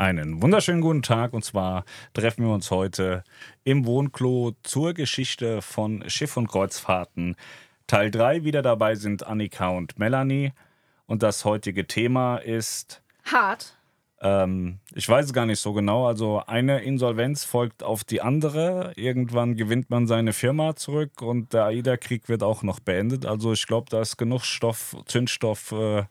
[0.00, 3.22] Einen wunderschönen guten Tag und zwar treffen wir uns heute
[3.64, 7.36] im Wohnklo zur Geschichte von Schiff- und Kreuzfahrten.
[7.86, 10.54] Teil 3 wieder dabei sind Annika und Melanie
[11.04, 13.76] und das heutige Thema ist Hart.
[14.22, 16.06] ähm, ich weiß es gar nicht so genau.
[16.06, 18.94] Also eine Insolvenz folgt auf die andere.
[18.96, 23.26] Irgendwann gewinnt man seine Firma zurück und der AIDA-Krieg wird auch noch beendet.
[23.26, 26.04] Also ich glaube, da ist genug Stoff, Zündstoff äh,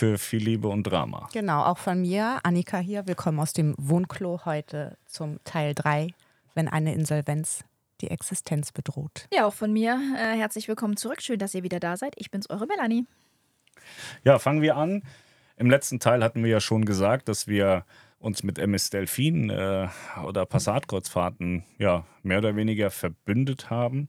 [0.00, 1.28] für viel Liebe und Drama.
[1.34, 3.06] Genau, auch von mir, Annika hier.
[3.06, 6.14] Willkommen aus dem Wohnklo heute zum Teil 3,
[6.54, 7.64] wenn eine Insolvenz
[8.00, 9.28] die Existenz bedroht.
[9.30, 10.00] Ja, auch von mir.
[10.16, 11.20] Äh, herzlich willkommen zurück.
[11.20, 12.14] Schön, dass ihr wieder da seid.
[12.16, 13.04] Ich bin's, eure Melanie.
[14.24, 15.02] Ja, fangen wir an.
[15.58, 17.84] Im letzten Teil hatten wir ja schon gesagt, dass wir
[18.20, 19.88] uns mit MS Delfin äh,
[20.24, 24.08] oder Passatkreuzfahrten ja mehr oder weniger verbündet haben.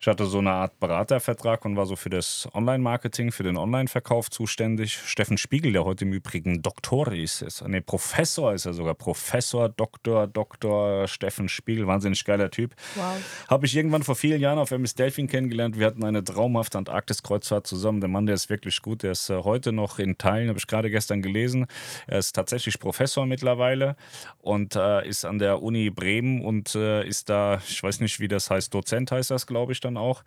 [0.00, 4.30] Ich hatte so eine Art Beratervertrag und war so für das Online-Marketing, für den Online-Verkauf
[4.30, 4.96] zuständig.
[4.96, 10.28] Steffen Spiegel, der heute im Übrigen Doktoris ist, nee, Professor ist er sogar, Professor, Doktor,
[10.28, 12.76] Doktor Steffen Spiegel, wahnsinnig geiler Typ.
[12.94, 13.16] Wow.
[13.48, 15.76] Habe ich irgendwann vor vielen Jahren auf MS Delfin kennengelernt.
[15.76, 18.00] Wir hatten eine traumhafte Antarktis-Kreuzfahrt zusammen.
[18.00, 19.02] Der Mann, der ist wirklich gut.
[19.02, 21.66] Der ist äh, heute noch in Teilen, habe ich gerade gestern gelesen.
[22.06, 23.96] Er ist tatsächlich Professor mittlerweile
[24.42, 28.28] und äh, ist an der Uni Bremen und äh, ist da, ich weiß nicht, wie
[28.28, 30.22] das heißt, Dozent heißt das, glaube ich, dann auch.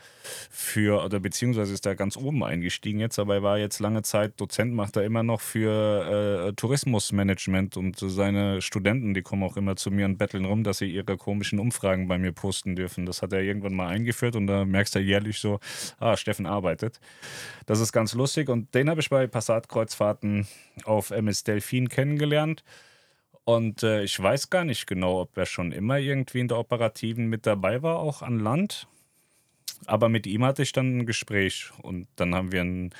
[0.49, 4.39] Für, oder beziehungsweise ist er ganz oben eingestiegen jetzt, aber er war jetzt lange Zeit
[4.39, 9.75] Dozent, macht er immer noch für äh, Tourismusmanagement und seine Studenten, die kommen auch immer
[9.75, 13.05] zu mir und betteln rum, dass sie ihre komischen Umfragen bei mir posten dürfen.
[13.05, 15.59] Das hat er irgendwann mal eingeführt und da merkst du jährlich so,
[15.99, 16.99] ah, Steffen arbeitet.
[17.65, 20.47] Das ist ganz lustig und den habe ich bei Passatkreuzfahrten
[20.85, 22.63] auf MS Delfin kennengelernt.
[23.43, 27.27] Und äh, ich weiß gar nicht genau, ob er schon immer irgendwie in der Operativen
[27.27, 28.87] mit dabei war, auch an Land.
[29.85, 32.93] Aber mit ihm hatte ich dann ein Gespräch und dann haben wir ein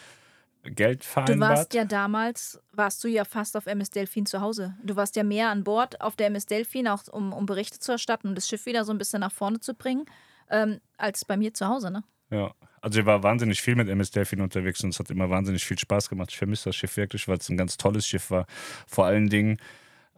[0.64, 1.52] Geld Du vereinbart.
[1.58, 4.76] warst ja damals, warst du ja fast auf MS Delfin zu Hause.
[4.84, 7.92] Du warst ja mehr an Bord auf der MS Delfin, auch um, um Berichte zu
[7.94, 10.06] erstatten und das Schiff wieder so ein bisschen nach vorne zu bringen,
[10.50, 12.04] ähm, als bei mir zu Hause, ne?
[12.30, 15.66] Ja, also ich war wahnsinnig viel mit MS Delfin unterwegs und es hat immer wahnsinnig
[15.66, 16.30] viel Spaß gemacht.
[16.31, 18.46] Ich vermisse das Schiff wirklich, weil es ein ganz tolles Schiff war.
[18.88, 19.58] Vor allen Dingen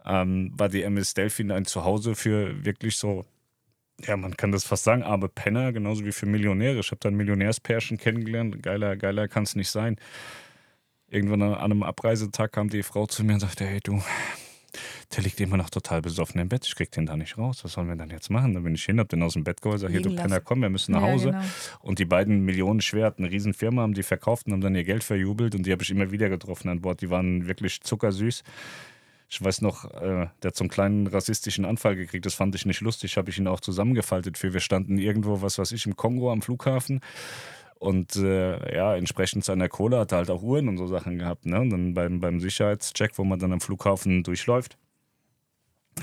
[0.04, 3.24] ähm, war die MS Delfin ein Zuhause für wirklich so,
[4.00, 6.80] ja, man kann das fast sagen, arme Penner, genauso wie für Millionäre.
[6.80, 8.62] Ich habe da ein Millionärspärchen kennengelernt.
[8.62, 9.96] Geiler, geiler kann es nicht sein.
[11.08, 14.02] Irgendwann an einem Abreisetag kam die Frau zu mir und sagte, hey du,
[15.14, 16.66] der liegt immer noch total besoffen im Bett.
[16.66, 17.60] Ich krieg den da nicht raus.
[17.62, 18.54] Was sollen wir dann jetzt machen?
[18.54, 20.62] Dann bin ich hin, hab den aus dem Bett geholt, sag, hier, du Penner, komm,
[20.62, 21.30] wir müssen nach Ja, Hause.
[21.30, 21.44] genau.
[21.80, 24.82] Und die beiden Millionen schwer hatten eine Riesenfirma, haben die verkauft und haben dann ihr
[24.84, 27.00] Geld verjubelt und die habe ich immer wieder getroffen an Bord.
[27.00, 28.42] Die waren wirklich zuckersüß.
[29.34, 32.24] Ich weiß noch, äh, der hat so einen kleinen rassistischen Anfall gekriegt.
[32.24, 33.16] Das fand ich nicht lustig.
[33.16, 34.52] Habe ich ihn auch zusammengefaltet für.
[34.52, 37.00] Wir standen irgendwo, was weiß ich, im Kongo am Flughafen.
[37.80, 41.46] Und äh, ja, entsprechend seiner Kohle hat er halt auch Uhren und so Sachen gehabt.
[41.46, 41.58] Ne?
[41.58, 44.78] Und dann beim, beim Sicherheitscheck, wo man dann am Flughafen durchläuft,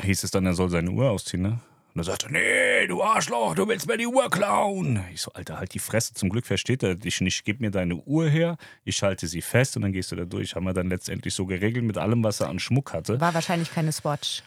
[0.01, 1.43] hieß es dann, er soll seine Uhr ausziehen.
[1.43, 1.61] Ne?
[1.93, 5.03] Und er sagte, nee, du Arschloch, du willst mir die Uhr klauen.
[5.13, 6.13] Ich so, Alter, halt die Fresse.
[6.13, 7.43] Zum Glück versteht er dich nicht.
[7.43, 10.55] Gib mir deine Uhr her, ich halte sie fest und dann gehst du da durch.
[10.55, 13.19] Haben wir dann letztendlich so geregelt mit allem, was er an Schmuck hatte.
[13.19, 14.41] War wahrscheinlich keine Swatch.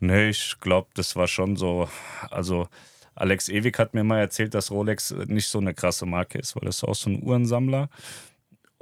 [0.00, 1.88] Nee, ich glaube, das war schon so.
[2.30, 2.68] Also,
[3.14, 6.64] Alex Ewig hat mir mal erzählt, dass Rolex nicht so eine krasse Marke ist, weil
[6.64, 7.90] das ist auch so ein Uhrensammler.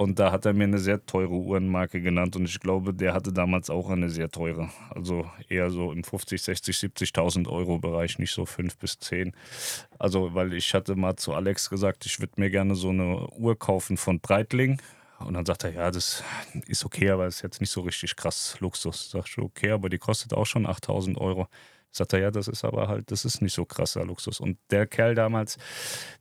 [0.01, 3.33] Und da hat er mir eine sehr teure Uhrenmarke genannt und ich glaube, der hatte
[3.33, 4.69] damals auch eine sehr teure.
[4.91, 9.33] Also eher so im 50, 60, 70.000 Euro Bereich, nicht so 5 bis 10.
[9.99, 13.59] Also, weil ich hatte mal zu Alex gesagt, ich würde mir gerne so eine Uhr
[13.59, 14.81] kaufen von Breitling.
[15.19, 16.23] Und dann sagt er, ja, das
[16.65, 19.11] ist okay, aber ist jetzt nicht so richtig krass Luxus.
[19.11, 21.49] Sag ich, okay, aber die kostet auch schon 8000 Euro.
[21.91, 24.39] Sagt er, ja, das ist aber halt, das ist nicht so krasser Luxus.
[24.39, 25.57] Und der Kerl damals,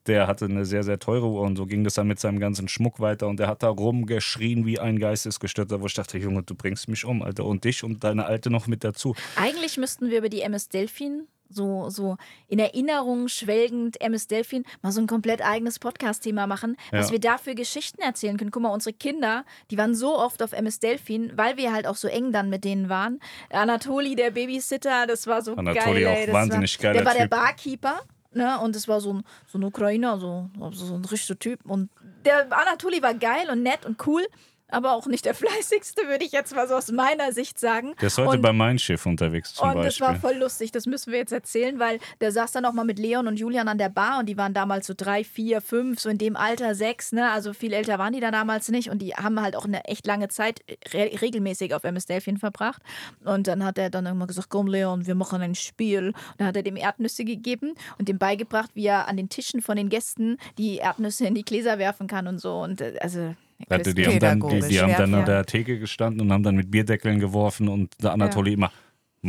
[0.06, 2.68] der hatte eine sehr, sehr teure Uhr und so ging das dann mit seinem ganzen
[2.68, 6.54] Schmuck weiter und der hat da rumgeschrien wie ein Geistesgestörter, wo ich dachte, Junge, du
[6.54, 7.44] bringst mich um, Alter.
[7.44, 9.14] Und dich und deine Alte noch mit dazu.
[9.36, 12.16] Eigentlich müssten wir über die MS Delfin, so, so
[12.48, 17.12] in Erinnerung schwelgend MS Delfin, mal so ein komplett eigenes Podcast-Thema machen, was Ja.
[17.12, 18.50] wir dafür Geschichten erzählen können.
[18.50, 21.96] Guck mal, unsere Kinder, die waren so oft auf MS Delfin, weil wir halt auch
[21.96, 23.20] so eng dann mit denen waren.
[23.50, 26.06] Anatoli, der Babysitter, das war so Anatoli geil.
[26.12, 27.30] auch ey, das wahnsinnig war, Der war der Typ.
[27.30, 28.00] Barkeeper.
[28.34, 31.64] Ne, und das war so ein, so ein Ukrainer, so, so ein richtiger Typ.
[31.64, 31.88] Und
[32.26, 34.22] der Anatoli war geil und nett und cool,
[34.70, 37.94] aber auch nicht der fleißigste, würde ich jetzt mal so aus meiner Sicht sagen.
[38.00, 40.06] Der ist heute und, bei meinem Schiff unterwegs zum und das Beispiel.
[40.06, 42.98] war voll lustig, das müssen wir jetzt erzählen, weil der saß dann auch mal mit
[42.98, 46.08] Leon und Julian an der Bar und die waren damals so drei, vier, fünf, so
[46.08, 47.30] in dem Alter sechs, ne?
[47.30, 50.06] Also viel älter waren die da damals nicht und die haben halt auch eine echt
[50.06, 50.60] lange Zeit
[50.92, 52.82] re regelmäßig auf MS Delfin verbracht.
[53.24, 56.08] Und dann hat er dann irgendwann gesagt, komm Leon, wir machen ein Spiel.
[56.08, 59.62] Und dann hat er dem Erdnüsse gegeben und dem beigebracht, wie er an den Tischen
[59.62, 62.60] von den Gästen die Erdnüsse in die Gläser werfen kann und so.
[62.60, 66.20] Und äh, also Die, die haben dann, die, die haben dann an der Theke gestanden
[66.20, 68.70] und haben dann mit Bierdeckeln geworfen und der Anatoly immer,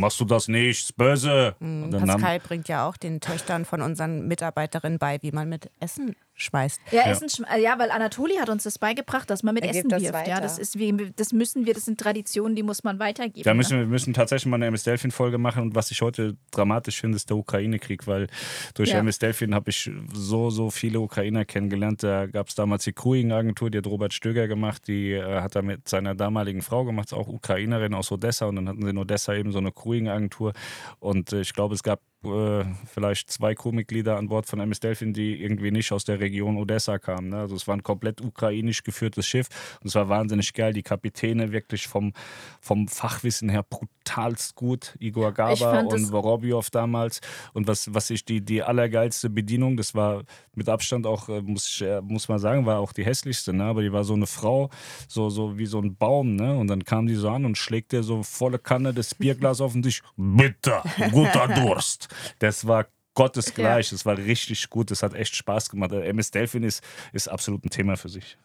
[0.00, 1.54] machst du das nicht, böse.
[1.60, 6.16] Mhm, Pascal bringt ja auch den Töchtern von unseren Mitarbeiterinnen bei, wie man mit Essen
[6.34, 6.80] schmeißt.
[6.90, 7.10] Ja, ja.
[7.10, 7.28] Essen,
[7.60, 10.26] ja, weil Anatoli hat uns das beigebracht, dass man mit er Essen wirft.
[10.26, 13.44] Ja, das ist wie, das müssen wir, das sind Traditionen, die muss man weitergeben.
[13.44, 13.84] Da müssen ne?
[13.84, 17.16] wir müssen tatsächlich mal eine MS Delfin Folge machen und was ich heute dramatisch finde,
[17.16, 18.28] ist der Ukraine-Krieg, weil
[18.74, 18.98] durch ja.
[18.98, 22.02] MS Delfin habe ich so so viele Ukrainer kennengelernt.
[22.02, 25.62] Da gab es damals die Crewing-Agentur, die hat Robert Stöger gemacht, die äh, hat er
[25.62, 29.34] mit seiner damaligen Frau gemacht, auch Ukrainerin aus Odessa und dann hatten sie in Odessa
[29.34, 30.52] eben so eine Crewing-Agentur
[30.98, 35.14] und äh, ich glaube, es gab äh, vielleicht zwei Crewmitglieder an Bord von MS Delfin,
[35.14, 37.30] die irgendwie nicht aus der Region Odessa kamen.
[37.30, 37.38] Ne?
[37.38, 39.48] Also es war ein komplett ukrainisch geführtes Schiff
[39.80, 40.74] und es war wahnsinnig geil.
[40.74, 42.12] Die Kapitäne wirklich vom,
[42.60, 44.96] vom Fachwissen her brutalst gut.
[44.98, 47.20] Igor Gaba und Vorobjov damals.
[47.54, 50.24] Und was, was ich die, die allergeilste Bedienung, das war
[50.54, 53.64] mit Abstand auch, äh, muss, ich, äh, muss man sagen, war auch die hässlichste, ne?
[53.64, 54.68] aber die war so eine Frau,
[55.08, 56.36] so, so wie so ein Baum.
[56.36, 56.54] Ne?
[56.54, 59.72] Und dann kam die so an und schlägt dir so volle Kanne das Bierglas auf
[59.72, 60.02] den Tisch.
[60.18, 60.82] Bitte,
[61.12, 62.09] guter Durst.
[62.38, 63.90] Das war gottesgleich.
[63.90, 63.94] Ja.
[63.94, 64.90] Das war richtig gut.
[64.90, 65.92] Das hat echt Spaß gemacht.
[65.92, 68.38] MS Delfin ist, ist absolut ein Thema für sich.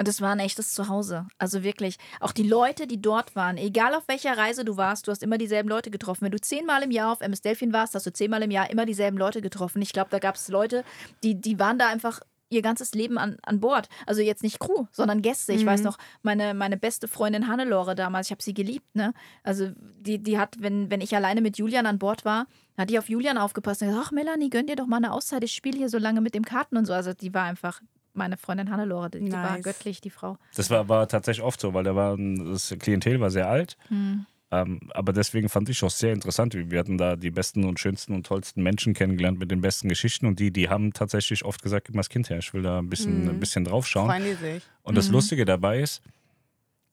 [0.00, 1.26] Und es war ein echtes Zuhause.
[1.38, 1.96] Also wirklich.
[2.20, 5.38] Auch die Leute, die dort waren, egal auf welcher Reise du warst, du hast immer
[5.38, 6.22] dieselben Leute getroffen.
[6.22, 8.86] Wenn du zehnmal im Jahr auf MS Delfin warst, hast du zehnmal im Jahr immer
[8.86, 9.82] dieselben Leute getroffen.
[9.82, 10.84] Ich glaube, da gab es Leute,
[11.24, 13.88] die, die waren da einfach ihr ganzes Leben an, an Bord.
[14.06, 15.52] Also jetzt nicht Crew, sondern Gäste.
[15.52, 15.68] Ich mhm.
[15.68, 19.12] weiß noch, meine, meine beste Freundin Hannelore damals, ich habe sie geliebt, ne?
[19.42, 22.46] Also die, die hat, wenn, wenn ich alleine mit Julian an Bord war,
[22.76, 25.44] hat die auf Julian aufgepasst und gesagt, ach Melanie, gönn dir doch mal eine Auszeit,
[25.44, 26.92] ich spiele hier so lange mit dem Karten und so.
[26.92, 27.80] Also die war einfach
[28.14, 29.28] meine Freundin Hannelore, die, nice.
[29.28, 30.38] die war göttlich, die Frau.
[30.56, 33.76] Das war, war tatsächlich oft so, weil da war, das Klientel war sehr alt.
[33.88, 34.26] Mhm.
[34.50, 36.54] Ähm, aber deswegen fand ich auch sehr interessant.
[36.54, 40.26] Wir hatten da die besten und schönsten und tollsten Menschen kennengelernt mit den besten Geschichten
[40.26, 42.78] und die, die haben tatsächlich oft gesagt, gib mal das Kind her, ich will da
[42.78, 43.30] ein bisschen, mhm.
[43.30, 44.06] ein bisschen drauf schauen.
[44.08, 44.62] Freuen die sich.
[44.82, 45.14] Und das mhm.
[45.14, 46.02] Lustige dabei ist,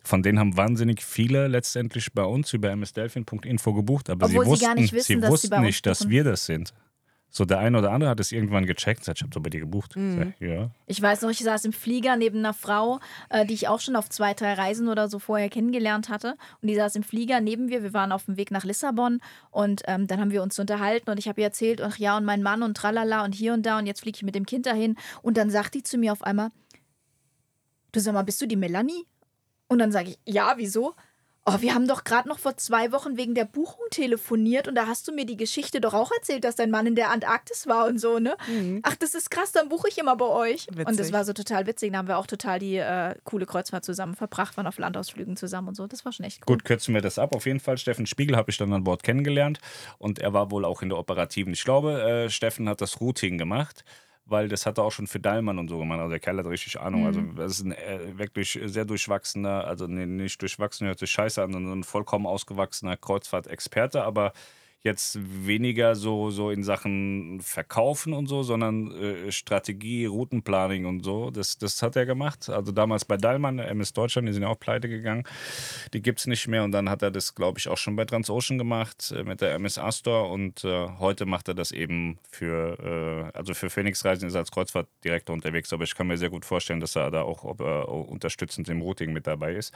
[0.03, 4.77] von denen haben wahnsinnig viele letztendlich bei uns über msdelfin.info gebucht, aber Obwohl sie wussten,
[4.77, 6.73] sie, wissen, sie wussten nicht, dass wir das sind.
[7.29, 9.59] So, der eine oder andere hat es irgendwann gecheckt sagt, ich habe doch bei dir
[9.59, 9.97] gebucht.
[9.97, 10.33] Mhm.
[10.39, 10.69] Ja.
[10.85, 13.97] Ich weiß noch, ich saß im Flieger neben einer Frau, äh, die ich auch schon
[13.97, 16.37] auf zwei, drei Reisen oder so vorher kennengelernt hatte.
[16.61, 17.83] Und die saß im Flieger neben mir.
[17.83, 19.19] Wir waren auf dem Weg nach Lissabon
[19.51, 22.23] und ähm, dann haben wir uns unterhalten und ich habe ihr erzählt, ach ja, und
[22.23, 24.65] mein Mann und tralala und hier und da und jetzt fliege ich mit dem Kind
[24.65, 24.95] dahin.
[25.21, 26.51] Und dann sagt die zu mir auf einmal,
[27.91, 29.05] du sag mal, bist du die Melanie?
[29.67, 30.95] Und dann sage ich, ja, wieso?
[31.47, 34.87] Oh, wir haben doch gerade noch vor zwei Wochen wegen der Buchung telefoniert und da
[34.87, 37.85] hast du mir die Geschichte doch auch erzählt, dass dein Mann in der Antarktis war
[37.85, 38.35] und so, ne?
[38.47, 38.79] Mhm.
[38.81, 40.65] Ach, das ist krass, dann buche ich immer bei euch.
[40.71, 40.87] Witzig.
[40.87, 41.91] Und das war so total witzig.
[41.91, 45.67] Da haben wir auch total die äh, coole Kreuzfahrt zusammen verbracht, waren auf Landausflügen zusammen
[45.67, 45.85] und so.
[45.85, 46.55] Das war schon echt cool.
[46.55, 47.35] Gut, kürzen wir das ab.
[47.35, 49.59] Auf jeden Fall, Steffen Spiegel habe ich dann an Bord kennengelernt
[49.99, 51.53] und er war wohl auch in der operativen.
[51.53, 53.83] Ich glaube, äh, Steffen hat das Routing gemacht
[54.25, 55.99] weil das hat er auch schon für Dallmann und so gemacht.
[55.99, 57.05] Also der Kerl hat richtig Ahnung.
[57.05, 57.29] Also mhm.
[57.29, 61.41] Also das ist ein äh, wirklich sehr durchwachsener, also nee, nicht durchwachsen, hört sich scheiße
[61.41, 64.33] an, sondern ein vollkommen ausgewachsener Kreuzfahrtexperte, aber
[64.85, 65.17] jetzt
[65.47, 71.31] weniger so, so in Sachen Verkaufen und so, sondern äh, Strategie, Routenplanning und so.
[71.31, 72.47] Das, das hat er gemacht.
[72.49, 75.23] Also damals bei Dallmann, MS Deutschland, die sind ja auch pleite gegangen.
[75.93, 76.63] Die gibt es nicht mehr.
[76.63, 79.57] Und dann hat er das, glaube ich, auch schon bei Transocean gemacht äh, mit der
[79.57, 80.29] MSA Store.
[80.29, 84.41] Und äh, heute macht er das eben für, äh, also für Phoenix Reisen ist er
[84.41, 85.73] als Kreuzfahrtdirektor unterwegs.
[85.73, 89.11] Aber ich kann mir sehr gut vorstellen, dass er da auch ob, unterstützend im Routing
[89.11, 89.73] mit dabei ist.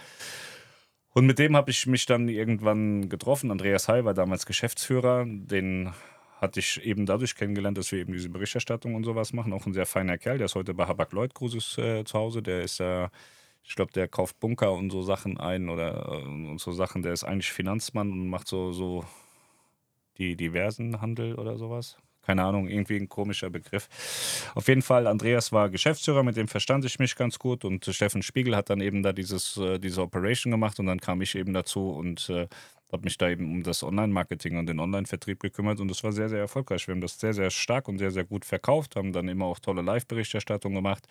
[1.13, 3.51] Und mit dem habe ich mich dann irgendwann getroffen.
[3.51, 5.25] Andreas Heil war damals Geschäftsführer.
[5.25, 5.91] Den
[6.39, 9.51] hatte ich eben dadurch kennengelernt, dass wir eben diese Berichterstattung und sowas machen.
[9.53, 10.37] Auch ein sehr feiner Kerl.
[10.37, 12.41] Der ist heute bei Habak Lloyd Cruises äh, zu Hause.
[12.41, 13.05] Der ist ja.
[13.05, 13.09] Äh,
[13.61, 17.03] ich glaube, der kauft Bunker und so Sachen ein oder äh, und so Sachen.
[17.03, 19.03] Der ist eigentlich Finanzmann und macht so, so
[20.17, 21.97] die diversen Handel oder sowas.
[22.21, 23.87] Keine Ahnung, irgendwie ein komischer Begriff.
[24.53, 28.21] Auf jeden Fall, Andreas war Geschäftsführer, mit dem verstand ich mich ganz gut und Steffen
[28.21, 31.53] Spiegel hat dann eben da dieses, äh, diese Operation gemacht und dann kam ich eben
[31.53, 32.47] dazu und äh,
[32.91, 36.29] habe mich da eben um das Online-Marketing und den Online-Vertrieb gekümmert und das war sehr,
[36.29, 36.87] sehr erfolgreich.
[36.87, 39.59] Wir haben das sehr, sehr stark und sehr, sehr gut verkauft, haben dann immer auch
[39.59, 41.07] tolle Live-Berichterstattung gemacht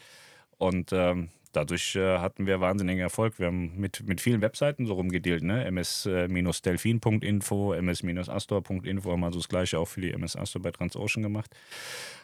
[0.58, 3.38] und ähm, dadurch äh, hatten wir wahnsinnigen Erfolg.
[3.38, 5.64] Wir haben mit, mit vielen Webseiten so rumgedealt, ne?
[5.64, 11.54] ms-delfin.info, ms-astor.info haben also das gleiche auch für die MS Astor bei Transocean gemacht.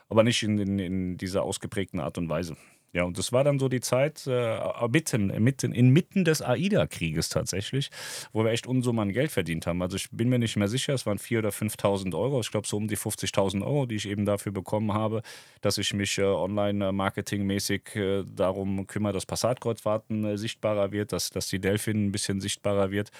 [0.09, 2.57] Aber nicht in, in, in dieser ausgeprägten Art und Weise.
[2.94, 4.56] Ja, und das war dann so die Zeit äh,
[4.88, 7.90] mitten, mitten, inmitten des AIDA-Krieges tatsächlich,
[8.32, 9.82] wo wir echt Unsummen Geld verdient haben.
[9.82, 12.38] Also ich bin mir nicht mehr sicher, es waren 4.000 oder 5.000 Euro.
[12.38, 15.22] Ich glaube so um die 50.000 Euro, die ich eben dafür bekommen habe,
[15.60, 21.48] dass ich mich äh, online-marketingmäßig äh, darum kümmere, dass Passatkreuzfahrten äh, sichtbarer wird, dass, dass
[21.48, 23.10] die Delfin ein bisschen sichtbarer wird.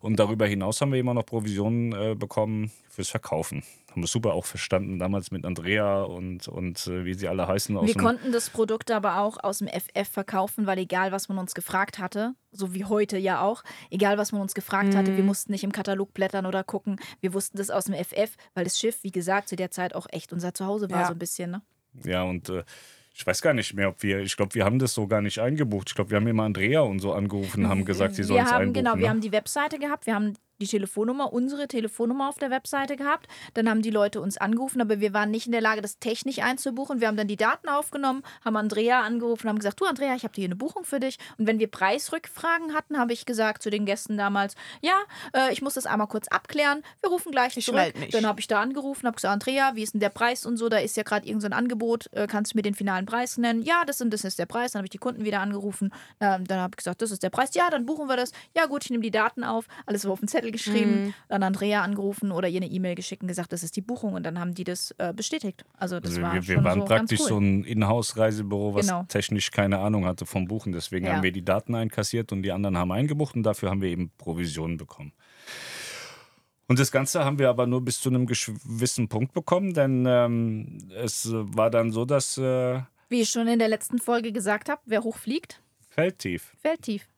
[0.00, 3.64] Und darüber hinaus haben wir immer noch Provisionen äh, bekommen fürs Verkaufen.
[3.96, 7.74] Haben wir super auch verstanden, damals mit Andrea und, und äh, wie sie alle heißen.
[7.80, 11.54] wir konnten das Produkt aber auch aus dem FF verkaufen, weil egal, was man uns
[11.54, 14.98] gefragt hatte, so wie heute ja auch, egal, was man uns gefragt mhm.
[14.98, 15.28] hatte, wir mhm.
[15.28, 17.00] mussten nicht im Katalog blättern oder gucken.
[17.22, 20.06] Wir wussten das aus dem FF, weil das Schiff, wie gesagt, zu der Zeit auch
[20.10, 21.06] echt unser Zuhause war, ja.
[21.06, 21.52] so ein bisschen.
[21.52, 21.62] Ne?
[22.04, 22.64] Ja, und äh,
[23.14, 25.38] ich weiß gar nicht mehr, ob wir, ich glaube, wir haben das so gar nicht
[25.38, 25.88] eingebucht.
[25.88, 28.74] Ich glaube, wir haben immer Andrea und so angerufen, haben gesagt, sie sollen es einbuchen.
[28.74, 29.00] Genau, ne?
[29.00, 33.28] wir haben die Webseite gehabt, wir haben die Telefonnummer, unsere Telefonnummer auf der Webseite gehabt.
[33.54, 36.38] Dann haben die Leute uns angerufen, aber wir waren nicht in der Lage, das technisch
[36.38, 37.00] einzubuchen.
[37.00, 40.32] Wir haben dann die Daten aufgenommen, haben Andrea angerufen, haben gesagt, du Andrea, ich habe
[40.34, 41.18] hier eine Buchung für dich.
[41.38, 44.94] Und wenn wir Preisrückfragen hatten, habe ich gesagt zu den Gästen damals, ja,
[45.34, 46.82] äh, ich muss das einmal kurz abklären.
[47.00, 47.92] Wir rufen gleich ich zurück.
[48.12, 50.68] Dann habe ich da angerufen, habe gesagt, Andrea, wie ist denn der Preis und so?
[50.68, 52.12] Da ist ja gerade irgendein so Angebot.
[52.12, 53.62] Äh, kannst du mir den finalen Preis nennen?
[53.62, 54.72] Ja, das und das ist der Preis.
[54.72, 55.92] Dann habe ich die Kunden wieder angerufen.
[56.20, 57.54] Ähm, dann habe ich gesagt, das ist der Preis.
[57.54, 58.32] Ja, dann buchen wir das.
[58.56, 59.66] Ja, gut, ich nehme die Daten auf.
[59.86, 61.14] Alles war auf dem Zettel Zettel geschrieben, mhm.
[61.28, 64.24] dann Andrea angerufen oder ihr eine E-Mail geschickt und gesagt, das ist die Buchung und
[64.24, 65.64] dann haben die das äh, bestätigt.
[65.76, 67.28] Also das also war wir, wir waren so praktisch cool.
[67.28, 69.04] so ein Inhouse-Reisebüro, was genau.
[69.08, 70.72] technisch keine Ahnung hatte vom Buchen.
[70.72, 71.14] Deswegen ja.
[71.14, 74.10] haben wir die Daten einkassiert und die anderen haben eingebucht und dafür haben wir eben
[74.18, 75.12] Provisionen bekommen.
[76.68, 80.78] Und das Ganze haben wir aber nur bis zu einem gewissen Punkt bekommen, denn ähm,
[80.96, 82.38] es war dann so, dass.
[82.38, 85.62] Äh, Wie ich schon in der letzten Folge gesagt habe, wer hochfliegt?
[85.90, 86.56] Fällt tief.
[86.60, 87.08] Fällt tief.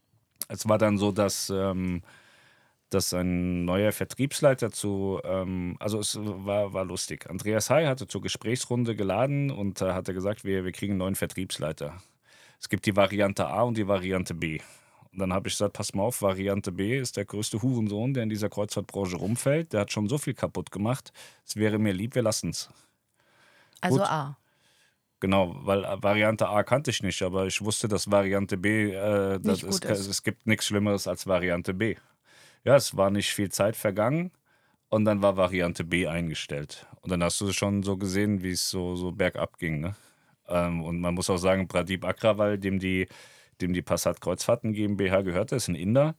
[0.49, 2.03] Es war dann so, dass ähm,
[2.91, 7.29] dass ein neuer Vertriebsleiter zu, ähm, also es war, war lustig.
[7.29, 11.15] Andreas Hay hatte zur Gesprächsrunde geladen und äh, hatte gesagt, wir, wir kriegen einen neuen
[11.15, 12.03] Vertriebsleiter.
[12.61, 14.61] Es gibt die Variante A und die Variante B.
[15.13, 18.23] Und dann habe ich gesagt, pass mal auf, Variante B ist der größte Hurensohn, der
[18.23, 19.73] in dieser Kreuzfahrtbranche rumfällt.
[19.73, 21.13] Der hat schon so viel kaputt gemacht.
[21.47, 22.69] Es wäre mir lieb, wir lassen es.
[23.81, 24.07] Also Gut.
[24.07, 24.39] A.
[25.21, 29.41] Genau, weil äh, Variante A kannte ich nicht, aber ich wusste, dass Variante B, äh,
[29.41, 31.97] das ist, es gibt nichts Schlimmeres als Variante B
[32.65, 34.31] ja, es war nicht viel Zeit vergangen
[34.89, 36.87] und dann war Variante B eingestellt.
[37.01, 39.81] Und dann hast du schon so gesehen, wie es so, so bergab ging.
[39.81, 39.95] Ne?
[40.49, 43.07] Ähm, und man muss auch sagen, Pradip Agrawal, dem die,
[43.61, 46.15] dem die Passat Kreuzfahrten GmbH gehörte, ist ein Inder.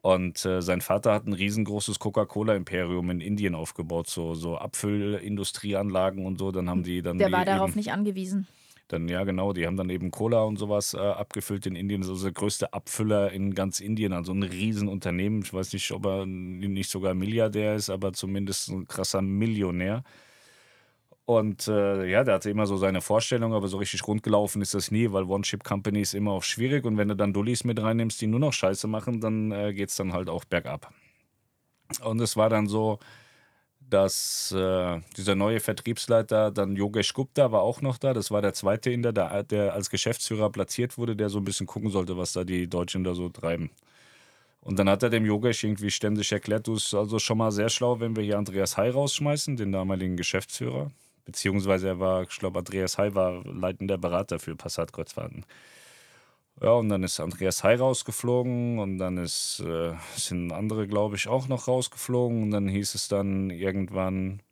[0.00, 6.38] Und äh, sein Vater hat ein riesengroßes Coca-Cola-Imperium in Indien aufgebaut, so, so Abfüllindustrieanlagen und
[6.38, 6.52] so.
[6.52, 7.18] Dann haben die dann.
[7.18, 8.46] Der war darauf nicht angewiesen.
[8.88, 12.00] Dann, ja, genau, die haben dann eben Cola und sowas äh, abgefüllt in Indien.
[12.00, 15.42] Das ist der größte Abfüller in ganz Indien, also ein Riesenunternehmen.
[15.42, 20.04] Ich weiß nicht, ob er nicht sogar Milliardär ist, aber zumindest ein krasser Millionär.
[21.26, 24.90] Und äh, ja, der hatte immer so seine Vorstellung, aber so richtig rundgelaufen ist das
[24.90, 26.86] nie, weil One-Chip-Company ist immer auch schwierig.
[26.86, 29.90] Und wenn du dann Dullis mit reinnimmst, die nur noch Scheiße machen, dann äh, geht
[29.90, 30.90] es dann halt auch bergab.
[32.02, 32.98] Und es war dann so,
[33.90, 38.14] dass äh, dieser neue Vertriebsleiter, dann Yogesh Gupta war auch noch da.
[38.14, 41.66] Das war der zweite Inder, der, der als Geschäftsführer platziert wurde, der so ein bisschen
[41.66, 43.70] gucken sollte, was da die Deutschen da so treiben.
[44.60, 47.68] Und dann hat er dem Yogesh irgendwie ständig erklärt, du bist also schon mal sehr
[47.70, 50.90] schlau, wenn wir hier Andreas Hai rausschmeißen, den damaligen Geschäftsführer.
[51.24, 55.44] Beziehungsweise er war, ich glaube, Andreas Hai war leitender Berater für Passat-Kreuzfahrten.
[56.60, 61.28] Ja, und dann ist Andreas Hay rausgeflogen und dann ist, äh, sind andere, glaube ich,
[61.28, 62.42] auch noch rausgeflogen.
[62.42, 64.42] Und dann hieß es dann irgendwann.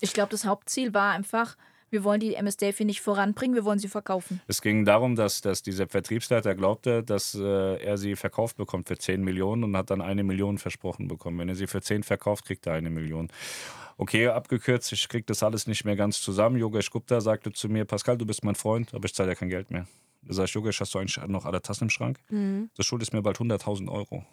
[0.00, 1.56] Ich glaube, das Hauptziel war einfach,
[1.90, 4.40] wir wollen die MS Delphi nicht voranbringen, wir wollen sie verkaufen.
[4.46, 8.98] Es ging darum, dass, dass dieser Vertriebsleiter glaubte, dass äh, er sie verkauft bekommt für
[8.98, 11.38] 10 Millionen und hat dann eine Million versprochen bekommen.
[11.38, 13.28] Wenn er sie für 10 verkauft, kriegt er eine Million.
[13.98, 16.56] Okay, abgekürzt, ich kriege das alles nicht mehr ganz zusammen.
[16.56, 19.48] Yogesh Gupta sagte zu mir, Pascal, du bist mein Freund, aber ich zahle ja kein
[19.48, 19.86] Geld mehr.
[20.26, 22.18] Da sag ich, Jogesh, hast du eigentlich noch alle Tassen im Schrank?
[22.30, 22.70] Mhm.
[22.76, 24.24] Das Schuld ist mir bald 100.000 Euro.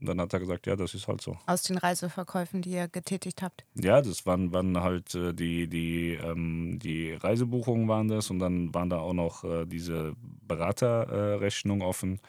[0.00, 1.36] Und dann hat er gesagt, ja, das ist halt so.
[1.46, 3.66] Aus den Reiseverkäufen, die ihr getätigt habt?
[3.74, 8.72] Ja, das waren, waren halt äh, die, die, ähm, die Reisebuchungen waren das und dann
[8.74, 12.20] waren da auch noch äh, diese Beraterrechnungen äh, offen,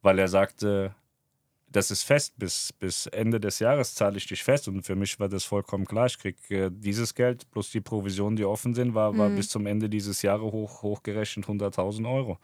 [0.00, 0.94] weil er sagte,
[1.70, 4.68] das ist fest, bis, bis Ende des Jahres zahle ich dich fest.
[4.68, 6.06] Und für mich war das vollkommen klar.
[6.06, 9.36] Ich kriege äh, dieses Geld plus die Provisionen, die offen sind, war, war mhm.
[9.36, 12.38] bis zum Ende dieses Jahres hoch, hochgerechnet 100.000 Euro.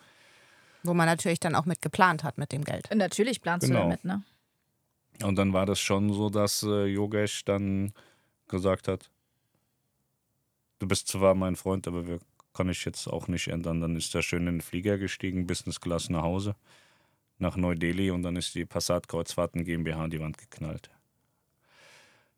[0.82, 2.88] Wo man natürlich dann auch mit geplant hat mit dem Geld.
[2.94, 3.80] Natürlich planst genau.
[3.80, 4.22] du damit, ne?
[5.22, 7.94] Und dann war das schon so, dass äh, Yogesh dann
[8.48, 9.10] gesagt hat,
[10.80, 12.18] du bist zwar mein Freund, aber wir
[12.52, 13.80] kann ich jetzt auch nicht ändern.
[13.80, 16.56] Dann ist er schön in den Flieger gestiegen, Business Class nach Hause
[17.38, 20.90] nach Neu-Delhi und dann ist die Passat Kreuzfahrten GmbH an die Wand geknallt.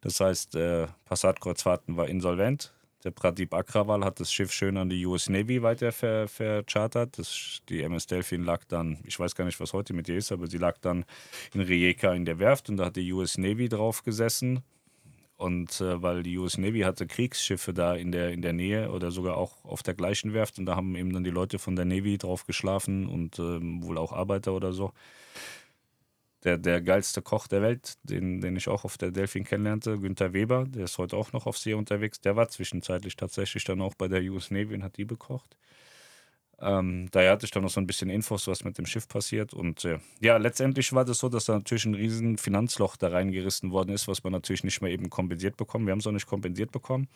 [0.01, 2.73] Das heißt, äh, Passat Kreuzfahrten war insolvent.
[3.05, 7.19] Der Pradip Agrawal hat das Schiff schön an die US Navy weiter ver verchartert.
[7.19, 10.33] Das, die MS Delphin lag dann, ich weiß gar nicht, was heute mit ihr ist,
[10.33, 11.05] aber sie lag dann
[11.55, 14.65] in Rijeka in der Werft und da hat die US Navy drauf gesessen.
[15.37, 19.11] Und äh, weil die US Navy hatte Kriegsschiffe da in der, in der Nähe oder
[19.11, 21.85] sogar auch auf der gleichen Werft und da haben eben dann die Leute von der
[21.85, 24.93] Navy drauf geschlafen und ähm, wohl auch Arbeiter oder so.
[26.45, 30.33] der, der geilste Koch der Welt, den, den ich auch auf der Delfin kennenlernte, Günther
[30.33, 32.21] Weber, der ist heute auch noch auf See unterwegs.
[32.21, 35.57] Der war zwischenzeitlich tatsächlich dann auch bei der US Navy und hat die bekocht.
[36.59, 39.53] Ähm, daher hatte ich dann noch so ein bisschen Infos, was mit dem Schiff passiert.
[39.53, 43.73] Und äh, ja, letztendlich war das so, dass da natürlich ein riesen Finanzloch da reingerissen
[43.73, 45.87] worden ist, was man natürlich nicht mehr eben kompensiert bekommen.
[45.87, 47.09] Wir haben es auch nicht kompensiert bekommen.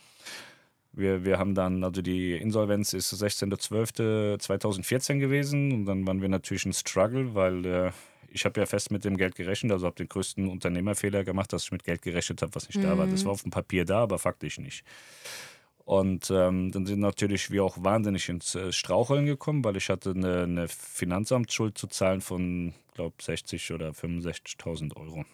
[0.92, 6.66] Wir, wir haben dann, also die Insolvenz ist 16.12.2014 gewesen und dann waren wir natürlich
[6.66, 7.92] ein Struggle, weil äh,
[8.28, 11.64] ich habe ja fest mit dem Geld gerechnet, also habe den größten Unternehmerfehler gemacht, dass
[11.64, 12.82] ich mit Geld gerechnet habe, was nicht mhm.
[12.82, 13.06] da war.
[13.06, 14.84] Das war auf dem Papier da, aber faktisch nicht.
[15.90, 20.10] Und ähm, dann sind natürlich wir auch wahnsinnig ins äh, Straucheln gekommen, weil ich hatte
[20.10, 25.24] eine, eine Finanzamtsschuld zu zahlen von, glaube 60 oder 65.000 Euro.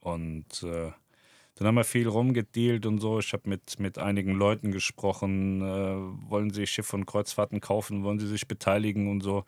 [0.00, 0.92] Und äh,
[1.56, 3.18] dann haben wir viel rumgedealt und so.
[3.18, 5.60] Ich habe mit, mit einigen Leuten gesprochen.
[5.60, 8.02] Äh, wollen sie Schiff- und Kreuzfahrten kaufen?
[8.02, 9.44] Wollen sie sich beteiligen und so?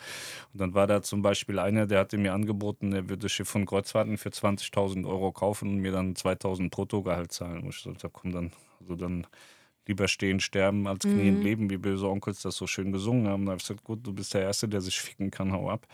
[0.53, 3.65] Und dann war da zum Beispiel einer, der hatte mir angeboten, er würde Schiff- und
[3.65, 7.63] Kreuzfahrten für 20.000 Euro kaufen und mir dann 2.000 Bruttogehalt zahlen.
[7.63, 9.27] Und ich so, da komm dann, also dann
[9.87, 11.43] lieber stehen, sterben, als knien, mhm.
[11.43, 13.47] leben, wie böse Onkels das so schön gesungen haben.
[13.47, 15.87] Da habe ich gesagt, gut, du bist der Erste, der sich ficken kann, hau ab.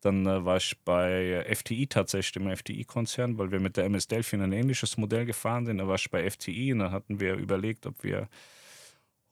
[0.00, 4.42] Dann äh, war ich bei FTI tatsächlich, im FTI-Konzern, weil wir mit der MS Delphin
[4.42, 5.78] ein ähnliches Modell gefahren sind.
[5.78, 8.28] Da war ich bei FTI und da hatten wir überlegt, ob wir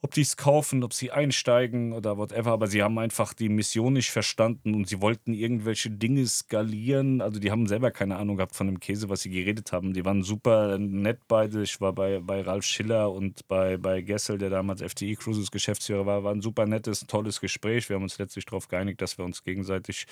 [0.05, 3.93] ob die es kaufen, ob sie einsteigen oder whatever, aber sie haben einfach die Mission
[3.93, 7.21] nicht verstanden und sie wollten irgendwelche Dinge skalieren.
[7.21, 9.93] Also die haben selber keine Ahnung gehabt von dem Käse, was sie geredet haben.
[9.93, 11.63] Die waren super nett beide.
[11.63, 16.05] Ich war bei, bei Ralf Schiller und bei, bei Gessel, der damals FTI Cruises Geschäftsführer
[16.05, 16.25] war.
[16.25, 17.89] War ein super nettes, tolles Gespräch.
[17.89, 20.07] Wir haben uns letztlich darauf geeinigt, dass wir uns gegenseitig,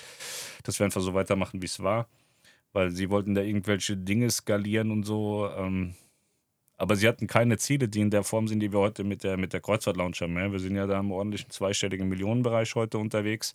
[0.63, 2.07] dass wir einfach so weitermachen, wie es war.
[2.71, 5.49] Weil sie wollten da irgendwelche Dinge skalieren und so.
[5.53, 5.95] Ähm,
[6.81, 9.37] aber sie hatten keine Ziele, die in der Form sind, die wir heute mit der,
[9.37, 10.35] mit der Kreuzfahrt-Lounge haben.
[10.35, 10.51] Ja.
[10.51, 13.53] Wir sind ja da im ordentlichen zweistelligen Millionenbereich heute unterwegs.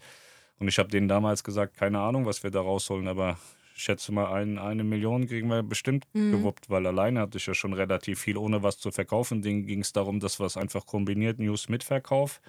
[0.61, 3.37] Und ich habe denen damals gesagt, keine Ahnung, was wir da rausholen, aber
[3.75, 6.30] ich schätze mal, ein, eine Million kriegen wir bestimmt mhm.
[6.30, 9.42] gewuppt, weil alleine hatte ich ja schon relativ viel, ohne was zu verkaufen.
[9.42, 12.40] Denen ging es darum, dass wir es einfach kombiniert, News mit Verkauf.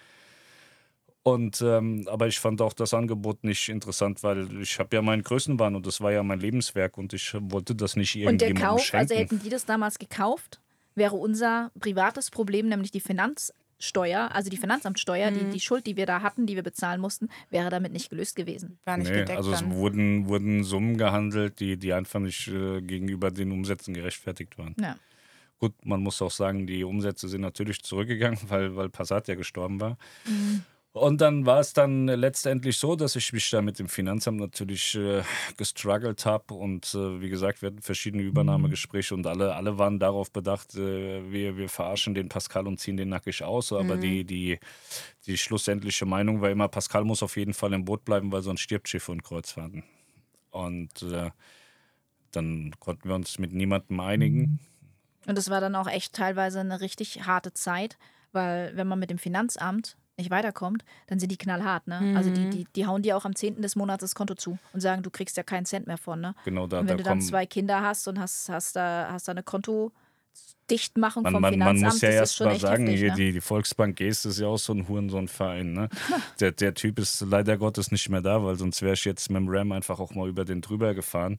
[1.23, 5.23] Und, ähm, aber ich fand auch das Angebot nicht interessant, weil ich habe ja meinen
[5.23, 8.67] Größenwahn und das war ja mein Lebenswerk und ich wollte das nicht irgendjemandem Und der
[8.69, 8.97] Kauf, schenken.
[8.97, 10.61] also hätten die das damals gekauft?
[10.97, 15.35] Wäre unser privates Problem, nämlich die Finanzsteuer, also die Finanzamtsteuer, mhm.
[15.35, 18.35] die, die Schuld, die wir da hatten, die wir bezahlen mussten, wäre damit nicht gelöst
[18.35, 18.79] gewesen.
[18.83, 22.81] War nicht nee, gedeckt also es wurden, wurden Summen gehandelt, die, die einfach nicht äh,
[22.81, 24.75] gegenüber den Umsätzen gerechtfertigt waren.
[24.79, 24.97] Ja.
[25.59, 29.79] Gut, man muss auch sagen, die Umsätze sind natürlich zurückgegangen, weil, weil Passat ja gestorben
[29.79, 29.97] war.
[30.25, 30.63] Mhm.
[30.97, 34.95] Und dann war es dann letztendlich so, dass ich mich da mit dem Finanzamt natürlich
[34.95, 35.23] äh,
[35.55, 36.53] gestruggelt habe.
[36.53, 41.31] Und äh, wie gesagt, wir hatten verschiedene Übernahmegespräche und alle, alle waren darauf bedacht, äh,
[41.31, 43.71] wir, wir verarschen den Pascal und ziehen den nackig aus.
[43.71, 44.01] Aber mhm.
[44.01, 44.59] die, die,
[45.25, 48.61] die schlussendliche Meinung war immer, Pascal muss auf jeden Fall im Boot bleiben, weil sonst
[48.61, 49.83] stirbt Schiff und Kreuzfahrten.
[50.51, 51.31] Und äh,
[52.31, 54.59] dann konnten wir uns mit niemandem einigen.
[55.27, 57.97] Und es war dann auch echt teilweise eine richtig harte Zeit,
[58.31, 61.87] weil wenn man mit dem Finanzamt nicht weiterkommt, dann sind die knallhart.
[61.87, 62.01] Ne?
[62.01, 62.17] Mhm.
[62.17, 62.51] Also die, mhm.
[62.51, 63.61] die, die hauen dir auch am 10.
[63.61, 66.19] des Monats das Konto zu und sagen, du kriegst ja keinen Cent mehr von.
[66.19, 66.35] Ne?
[66.45, 69.27] Genau, da, und wenn da du dann zwei Kinder hast und hast, hast, da, hast
[69.27, 69.91] da eine Konto.
[70.69, 71.81] Dichtmachung man, vom man, Finanzamt.
[71.81, 73.15] Man muss ja erst mal sagen, heftig, ne?
[73.15, 75.71] die, die Volksbank Gest ist ja auch so ein Hurensohn-Verein.
[75.71, 75.89] Ne?
[76.41, 79.37] der, der Typ ist leider Gottes nicht mehr da, weil sonst wäre ich jetzt mit
[79.37, 81.37] dem Ram einfach auch mal über den drüber gefahren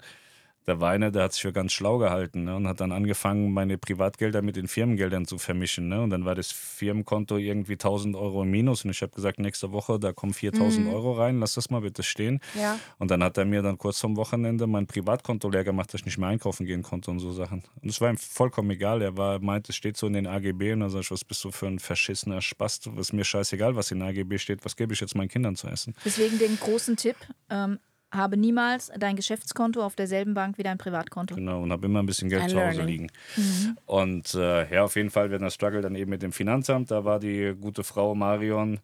[0.69, 3.79] der Weiner, der hat sich für ganz schlau gehalten ne, und hat dann angefangen, meine
[3.79, 5.89] Privatgelder mit den Firmengeldern zu vermischen.
[5.89, 9.39] Ne, und dann war das Firmenkonto irgendwie 1000 Euro im Minus und ich habe gesagt,
[9.39, 10.93] nächste Woche, da kommen 4000 mhm.
[10.93, 12.41] Euro rein, lass das mal bitte stehen.
[12.55, 12.79] Ja.
[12.99, 16.07] Und dann hat er mir dann kurz vom Wochenende mein Privatkonto leer gemacht, dass ich
[16.07, 17.65] nicht mehr einkaufen gehen konnte und so Sachen.
[17.83, 19.01] Und es war ihm vollkommen egal.
[19.03, 21.43] Er war, meinte, es steht so in den AGB und dann sag ich, was bist
[21.45, 22.89] du für ein verschissener Spast?
[22.95, 25.67] Was mir scheißegal, was in den AGB steht, was gebe ich jetzt meinen Kindern zu
[25.67, 25.95] essen?
[26.05, 27.17] Deswegen den großen Tipp,
[27.49, 27.79] ähm,
[28.11, 31.35] habe niemals dein Geschäftskonto auf derselben Bank wie dein Privatkonto.
[31.35, 33.09] Genau, und habe immer ein bisschen Geld ein zu Hause liegen.
[33.37, 33.77] Mhm.
[33.87, 37.05] Und äh, ja, auf jeden Fall, wenn das Struggle dann eben mit dem Finanzamt, da
[37.05, 38.81] war die gute Frau Marion,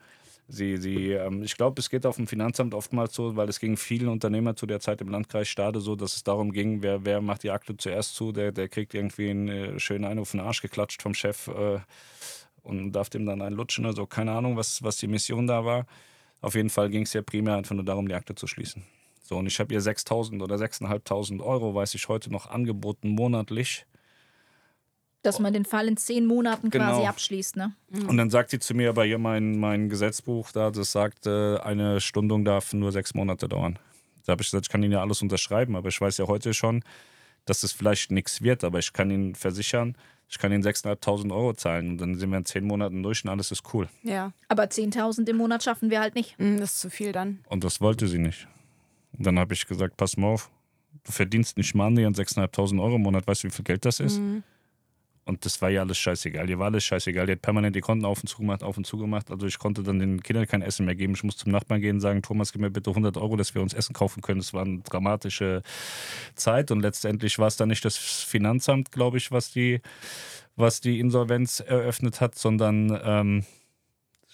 [0.46, 3.76] sie, sie ähm, ich glaube, es geht auf dem Finanzamt oftmals so, weil es ging
[3.76, 7.22] vielen Unternehmern zu der Zeit im Landkreis Stade so, dass es darum ging, wer, wer
[7.22, 10.40] macht die Akte zuerst zu, der, der kriegt irgendwie einen äh, schönen einen auf den
[10.40, 11.78] Arsch geklatscht vom Chef äh,
[12.62, 13.86] und darf dem dann einen lutschen.
[13.86, 15.86] Also keine Ahnung, was, was die Mission da war.
[16.42, 18.84] Auf jeden Fall ging es ja primär einfach nur darum, die Akte zu schließen.
[19.26, 23.86] So, und ich habe ihr 6.000 oder 6.500 Euro, weiß ich heute noch, angeboten monatlich.
[25.22, 26.84] Dass man den Fall in zehn Monaten genau.
[26.84, 27.72] quasi abschließt, ne?
[27.88, 28.10] Mhm.
[28.10, 31.56] Und dann sagt sie zu mir, aber hier mein, mein Gesetzbuch da, das sagt, äh,
[31.56, 33.78] eine Stundung darf nur sechs Monate dauern.
[34.26, 36.52] Da habe ich gesagt, ich kann Ihnen ja alles unterschreiben, aber ich weiß ja heute
[36.52, 36.84] schon,
[37.46, 39.96] dass es vielleicht nichts wird, aber ich kann Ihnen versichern,
[40.28, 43.30] ich kann Ihnen 6.500 Euro zahlen und dann sind wir in zehn Monaten durch und
[43.30, 43.88] alles ist cool.
[44.02, 44.32] Ja.
[44.48, 46.38] Aber 10.000 im Monat schaffen wir halt nicht.
[46.38, 47.40] Mhm, das ist zu viel dann.
[47.48, 48.46] Und das wollte sie nicht.
[49.16, 50.50] Und dann habe ich gesagt, pass mal auf,
[51.04, 54.00] du verdienst nicht mal annähernd 6.500 Euro im Monat, weißt du, wie viel Geld das
[54.00, 54.18] ist?
[54.18, 54.42] Mhm.
[55.26, 56.46] Und das war ja alles scheißegal.
[56.46, 57.24] Dir war alles scheißegal.
[57.24, 59.30] Die hat permanent die Konten auf und zu gemacht, auf und zu gemacht.
[59.30, 61.14] Also ich konnte dann den Kindern kein Essen mehr geben.
[61.14, 63.62] Ich musste zum Nachbarn gehen und sagen, Thomas, gib mir bitte 100 Euro, dass wir
[63.62, 64.40] uns Essen kaufen können.
[64.40, 65.62] Das war eine dramatische
[66.34, 66.70] Zeit.
[66.70, 69.80] Und letztendlich war es dann nicht das Finanzamt, glaube ich, was die,
[70.56, 73.44] was die Insolvenz eröffnet hat, sondern ähm,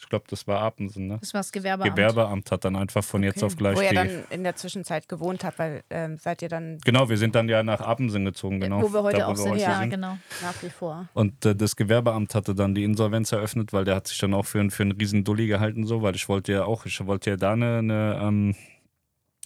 [0.03, 1.19] ich glaube, das war Apensen, ne?
[1.21, 1.95] Das war das Gewerbeamt.
[1.95, 3.47] Gewerbeamt hat dann einfach von jetzt Okay.
[3.47, 3.95] auf gleich Wo ihr die.
[3.95, 7.49] dann in der Zwischenzeit gewohnt habt, weil ähm, seid ihr dann Genau, wir sind dann
[7.49, 8.83] ja nach Apensen gezogen, genau.
[8.83, 9.57] Wo wir heute da, auch sind.
[9.57, 10.17] Ja, genau.
[10.43, 11.09] nach wie vor.
[11.15, 14.47] Und äh, das Gewerbeamt hatte dann die Insolvenz eröffnet, weil der hat sich dann auch
[14.47, 17.31] für, einen- für einen riesen Dulli gehalten, so, weil ich wollte ja auch, ich wollte
[17.31, 18.55] ja da eine, eine ähm,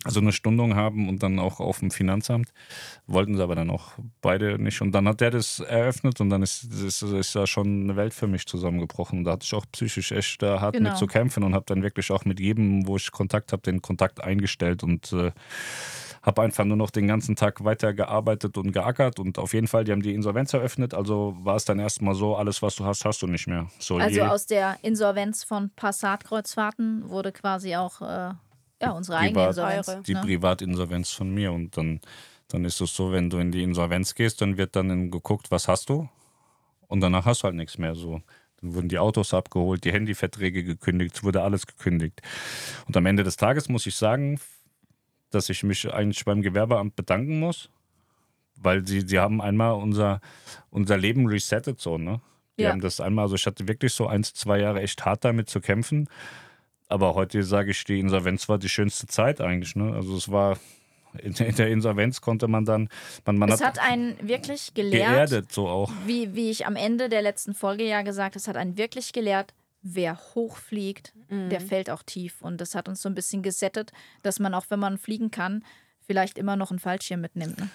[0.04, 2.50] also eine Stundung haben und dann auch auf dem Finanzamt.
[3.06, 4.80] Wollten sie aber dann auch beide nicht.
[4.80, 8.14] Und dann hat der das eröffnet und dann ist, ist, ist da schon eine Welt
[8.14, 9.24] für mich zusammengebrochen.
[9.24, 10.90] Da hatte ich auch psychisch echt äh, hart Genau.
[10.90, 13.80] mit zu kämpfen und habe dann wirklich auch mit jedem, wo ich Kontakt habe, den
[13.82, 15.30] Kontakt eingestellt und äh,
[16.22, 19.92] habe einfach nur noch den ganzen Tag weitergearbeitet und geackert und auf jeden Fall, die
[19.92, 23.20] haben die Insolvenz eröffnet, also war es dann erstmal so, alles was du hast, hast
[23.22, 23.66] du nicht mehr.
[23.78, 28.30] So Also je, aus der Insolvenz von Passat-Kreuzfahrten wurde quasi auch äh,
[28.84, 30.06] ja, unsere eigene Insolvenz.
[30.06, 30.20] Die ne?
[30.20, 32.00] Privatinsolvenz von mir und dann,
[32.48, 35.68] dann ist es so, wenn du in die Insolvenz gehst, dann wird dann geguckt, was
[35.68, 36.08] hast du
[36.88, 38.22] und danach hast du halt nichts mehr so.
[38.60, 42.22] Dann wurden die Autos abgeholt, die Handyverträge gekündigt, es wurde alles gekündigt.
[42.86, 44.38] Und am Ende des Tages muss ich sagen,
[45.30, 47.70] dass ich mich eigentlich beim Gewerbeamt bedanken muss,
[48.56, 50.20] weil sie, sie haben einmal unser,
[50.70, 52.20] unser Leben resettet so, ne?
[52.56, 52.70] Die Ja.
[52.70, 55.60] haben das einmal, also ich hatte wirklich so eins, zwei Jahre echt hart damit zu
[55.60, 56.08] kämpfen.
[56.94, 59.74] Aber heute sage ich, die Insolvenz war die schönste Zeit eigentlich.
[59.74, 59.92] Ne?
[59.94, 60.58] Also es war,
[61.18, 62.88] in, der Insolvenz konnte man dann,
[63.24, 65.90] man, man Es hat einen wirklich gelehrt, geerdet so auch.
[66.06, 69.12] wie, wie ich am Ende der letzten Folge ja gesagt habe, es hat einen wirklich
[69.12, 71.12] gelehrt, wer hochfliegt,
[71.50, 72.40] der fällt auch tief.
[72.42, 73.90] Und das hat uns so ein bisschen gesettet,
[74.22, 75.64] dass man auch, wenn man fliegen kann,
[76.06, 77.58] vielleicht immer noch einen Fallschirm mitnimmt.
[77.58, 77.68] Ne?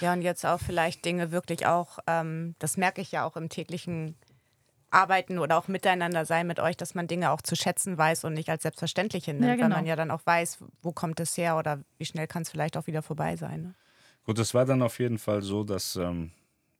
[0.00, 3.48] Ja, und jetzt auch vielleicht Dinge wirklich auch, ähm, das merke ich ja auch im
[3.50, 4.16] täglichen
[4.94, 8.34] Arbeiten oder auch miteinander sein mit euch, dass man Dinge auch zu schätzen weiß und
[8.34, 9.76] nicht als selbstverständlich hinnimmt, Ja, weil genau.
[9.76, 12.76] man ja dann auch weiß, wo kommt es her oder wie schnell kann es vielleicht
[12.76, 13.62] auch wieder vorbei sein.
[13.62, 13.74] Ne?
[14.24, 16.30] Gut, es war dann auf jeden Fall so, dass ähm,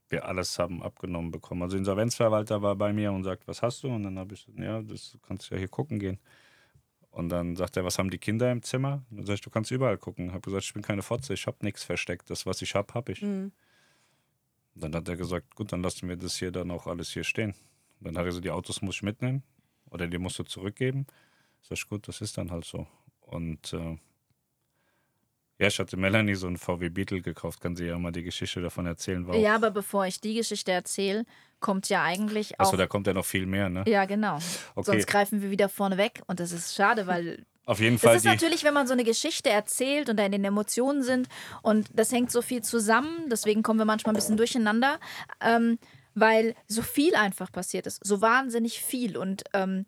[0.09, 1.63] wir alles haben abgenommen bekommen.
[1.63, 3.89] Also Insolvenzverwalter war bei mir und sagt, was hast du?
[3.89, 6.19] Und dann habe ich gesagt, ja, das du kannst ja hier gucken gehen.
[7.11, 9.05] Und dann sagt er, was haben die Kinder im Zimmer?
[9.11, 10.33] Und dann sag ich, du kannst überall gucken.
[10.33, 12.29] Habe gesagt, ich bin keine Fotze, ich habe nichts versteckt.
[12.31, 13.23] Das, was ich habe, habe ich.
[13.23, 13.53] Mhm.
[14.75, 17.55] Dann hat er gesagt, gut, dann lassen wir das hier dann auch alles hier stehen.
[18.05, 19.43] Dann hat er gesagt, die Autos muss ich mitnehmen
[19.91, 21.07] oder die musst du zurückgeben.
[21.63, 22.87] Sag ich, gut, das ist dann halt so.
[23.21, 23.97] Und äh,
[25.59, 28.61] ja, ich hatte Melanie so einen VW Beetle gekauft, kann sie ja mal die Geschichte
[28.61, 29.27] davon erzählen.
[29.27, 31.25] War auch- Ja, aber bevor ich die Geschichte erzähle,
[31.61, 32.67] kommt ja eigentlich auch.
[32.67, 33.85] Achso, da kommt ja noch viel mehr, ne?
[33.87, 34.37] ja, genau.
[34.75, 34.85] Okay.
[34.85, 38.17] Sonst greifen wir wieder vorne weg und das ist schade, weil Auf jeden Das Fall
[38.17, 38.29] ist die.
[38.29, 41.29] natürlich, wenn man so eine Geschichte erzählt und da in den Emotionen sind
[41.63, 45.01] und das hängt so viel zusammen, deswegen kommen wir manchmal ein bisschen durcheinander,
[45.41, 45.79] ähm,
[46.15, 49.85] weil so viel einfach passiert ist, so wahnsinnig viel und ähm,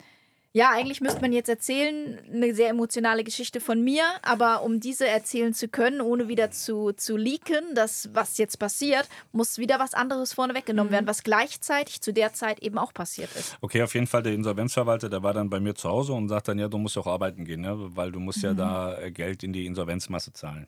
[0.56, 5.06] ja, eigentlich müsste man jetzt erzählen, eine sehr emotionale Geschichte von mir, aber um diese
[5.06, 9.92] erzählen zu können, ohne wieder zu, zu leaken, das, was jetzt passiert, muss wieder was
[9.92, 13.58] anderes vorne weggenommen werden, was gleichzeitig zu der Zeit eben auch passiert ist.
[13.60, 16.48] Okay, auf jeden Fall der Insolvenzverwalter, der war dann bei mir zu Hause und sagt
[16.48, 17.74] dann, ja, du musst auch arbeiten gehen, ne?
[17.94, 20.66] weil du musst ja da äh, Geld in die Insolvenzmasse zahlen.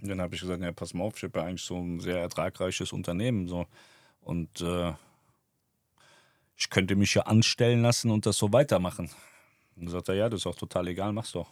[0.00, 2.00] Und dann habe ich gesagt, ja, pass mal auf, ich habe ja eigentlich so ein
[2.00, 3.66] sehr ertragreiches Unternehmen so
[4.28, 4.92] und äh,
[6.54, 9.10] ich könnte mich ja anstellen lassen und das so weitermachen.
[9.74, 11.48] Und dann sagt er, ja, das ist auch total egal, mach's doch.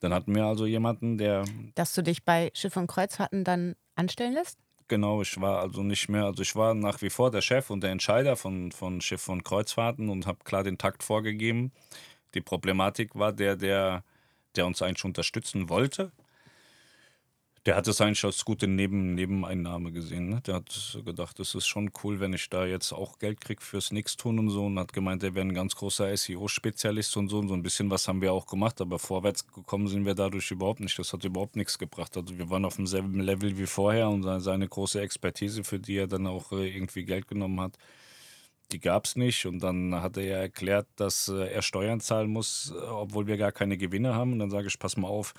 [0.00, 4.34] Dann hatten wir also jemanden, der Dass du dich bei Schiff und Kreuzfahrten dann anstellen
[4.34, 4.58] lässt?
[4.88, 7.80] Genau, ich war also nicht mehr, also ich war nach wie vor der Chef und
[7.80, 11.72] der Entscheider von, von Schiff und Kreuzfahrten und habe klar den Takt vorgegeben.
[12.34, 14.04] Die Problematik war der, der,
[14.56, 16.12] der uns eigentlich unterstützen wollte.
[17.66, 20.28] Der hat es eigentlich als gute Neben, Nebeneinnahme gesehen.
[20.28, 20.40] Ne?
[20.46, 23.90] Der hat gedacht, das ist schon cool, wenn ich da jetzt auch Geld kriege fürs
[23.90, 24.66] Nix-Tun und so.
[24.66, 27.38] Und hat gemeint, er wäre ein ganz großer SEO-Spezialist und so.
[27.40, 30.48] Und so ein bisschen was haben wir auch gemacht, aber vorwärts gekommen sind wir dadurch
[30.52, 30.96] überhaupt nicht.
[30.96, 32.16] Das hat überhaupt nichts gebracht.
[32.16, 35.96] Also wir waren auf demselben Level wie vorher und se- seine große Expertise, für die
[35.96, 37.76] er dann auch äh, irgendwie Geld genommen hat,
[38.72, 39.44] die gab es nicht.
[39.44, 43.36] Und dann hat er ja erklärt, dass äh, er Steuern zahlen muss, äh, obwohl wir
[43.38, 44.34] gar keine Gewinne haben.
[44.34, 45.34] Und dann sage ich, pass mal auf,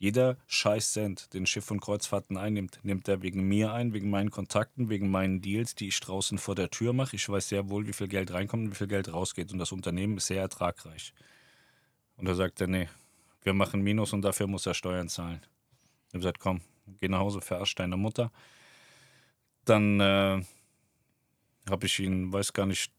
[0.00, 4.30] jeder scheiß Cent, den Schiff und Kreuzfahrten einnimmt, nimmt er wegen mir ein, wegen meinen
[4.30, 7.16] Kontakten, wegen meinen Deals, die ich draußen vor der Tür mache.
[7.16, 9.52] Ich weiß sehr wohl, wie viel Geld reinkommt und wie viel Geld rausgeht.
[9.52, 11.12] Und das Unternehmen ist sehr ertragreich.
[12.16, 12.88] Und da sagt er, nee,
[13.42, 15.42] wir machen Minus und dafür muss er Steuern zahlen.
[16.08, 16.62] Ich habe gesagt, komm,
[16.98, 18.32] geh nach Hause, verarsch deine Mutter.
[19.66, 20.42] Dann äh,
[21.68, 22.90] habe ich ihn, weiß gar nicht,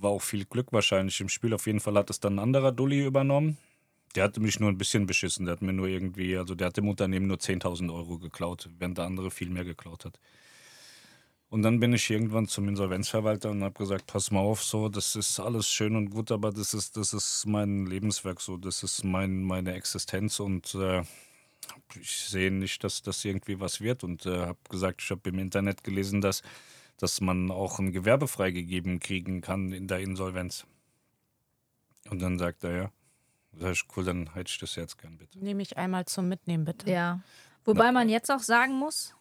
[0.00, 1.54] war auch viel Glück wahrscheinlich im Spiel.
[1.54, 3.58] Auf jeden Fall hat es dann ein anderer Dulli übernommen.
[4.14, 5.46] Der hatte mich nur ein bisschen beschissen.
[5.46, 8.98] Der hat mir nur irgendwie, also der hat dem Unternehmen nur 10.000 Euro geklaut, während
[8.98, 10.20] der andere viel mehr geklaut hat.
[11.48, 15.14] Und dann bin ich irgendwann zum Insolvenzverwalter und habe gesagt, pass mal auf, so, das
[15.14, 19.04] ist alles schön und gut, aber das ist, das ist mein Lebenswerk so, das ist
[19.04, 21.02] mein, meine Existenz und äh,
[22.00, 24.04] ich sehe nicht, dass das irgendwie was wird.
[24.04, 26.42] Und äh, habe gesagt, ich habe im Internet gelesen, dass,
[26.98, 30.66] dass man auch ein Gewerbe freigegeben kriegen kann in der Insolvenz.
[32.10, 32.92] Und dann sagt er, ja,
[33.58, 35.38] sag ich, cool, dann hätte ich das jetzt gern, bitte.
[35.38, 36.90] Nehme ich einmal zum Mitnehmen, bitte.
[36.90, 37.20] Ja.
[37.64, 39.14] Wobei man jetzt auch sagen muss,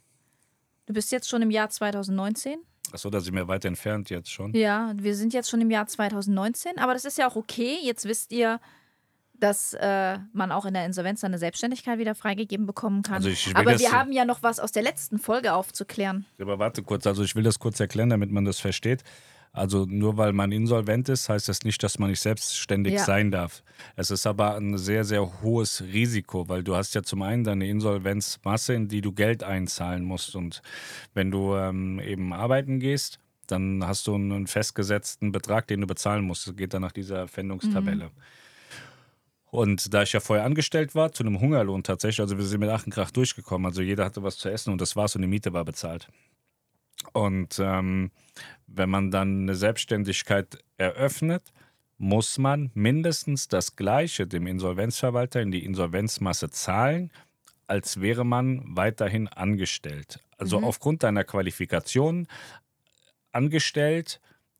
[0.86, 2.60] du bist jetzt schon im Jahr 2019.
[2.92, 4.54] Achso, da sind wir weit entfernt jetzt schon.
[4.54, 7.78] Ja, wir sind jetzt schon im Jahr 2019, aber das ist ja auch okay.
[7.82, 8.60] Jetzt wisst ihr,
[9.34, 13.16] dass äh, man auch in der Insolvenz seine Selbstständigkeit wieder freigegeben bekommen kann.
[13.16, 16.26] Also aber das- wir haben ja noch was aus der letzten Folge aufzuklären.
[16.40, 19.04] Aber warte kurz, also ich will das kurz erklären, damit man das versteht.
[19.56, 23.06] Also nur weil man insolvent ist, heißt das nicht, dass man nicht selbstständig Ja.
[23.06, 23.64] sein darf.
[23.96, 27.68] Es ist aber ein sehr, sehr hohes Risiko, weil du hast ja zum einen deine
[27.68, 30.36] Insolvenzmasse, in die du Geld einzahlen musst.
[30.36, 30.64] Und
[31.14, 36.24] wenn du ähm, eben arbeiten gehst, dann hast du einen festgesetzten Betrag, den du bezahlen
[36.26, 36.48] musst.
[36.48, 38.10] Das geht dann nach dieser Pfändungstabelle.
[39.52, 42.70] Und da ich ja vorher angestellt war, zu einem Hungerlohn tatsächlich, also wir sind mit
[42.70, 43.68] Ach und Krach durchgekommen.
[43.68, 46.08] Also jeder hatte was zu essen und das war's und die Miete war bezahlt.
[47.12, 48.12] Und ähm,
[48.68, 51.52] wenn man dann eine Selbstständigkeit eröffnet,
[51.98, 57.12] muss man mindestens das Gleiche dem Insolvenzverwalter in die Insolvenzmasse zahlen,
[57.68, 60.20] als wäre man weiterhin angestellt.
[60.38, 62.28] Also aufgrund deiner Qualifikation
[63.32, 64.20] angestellt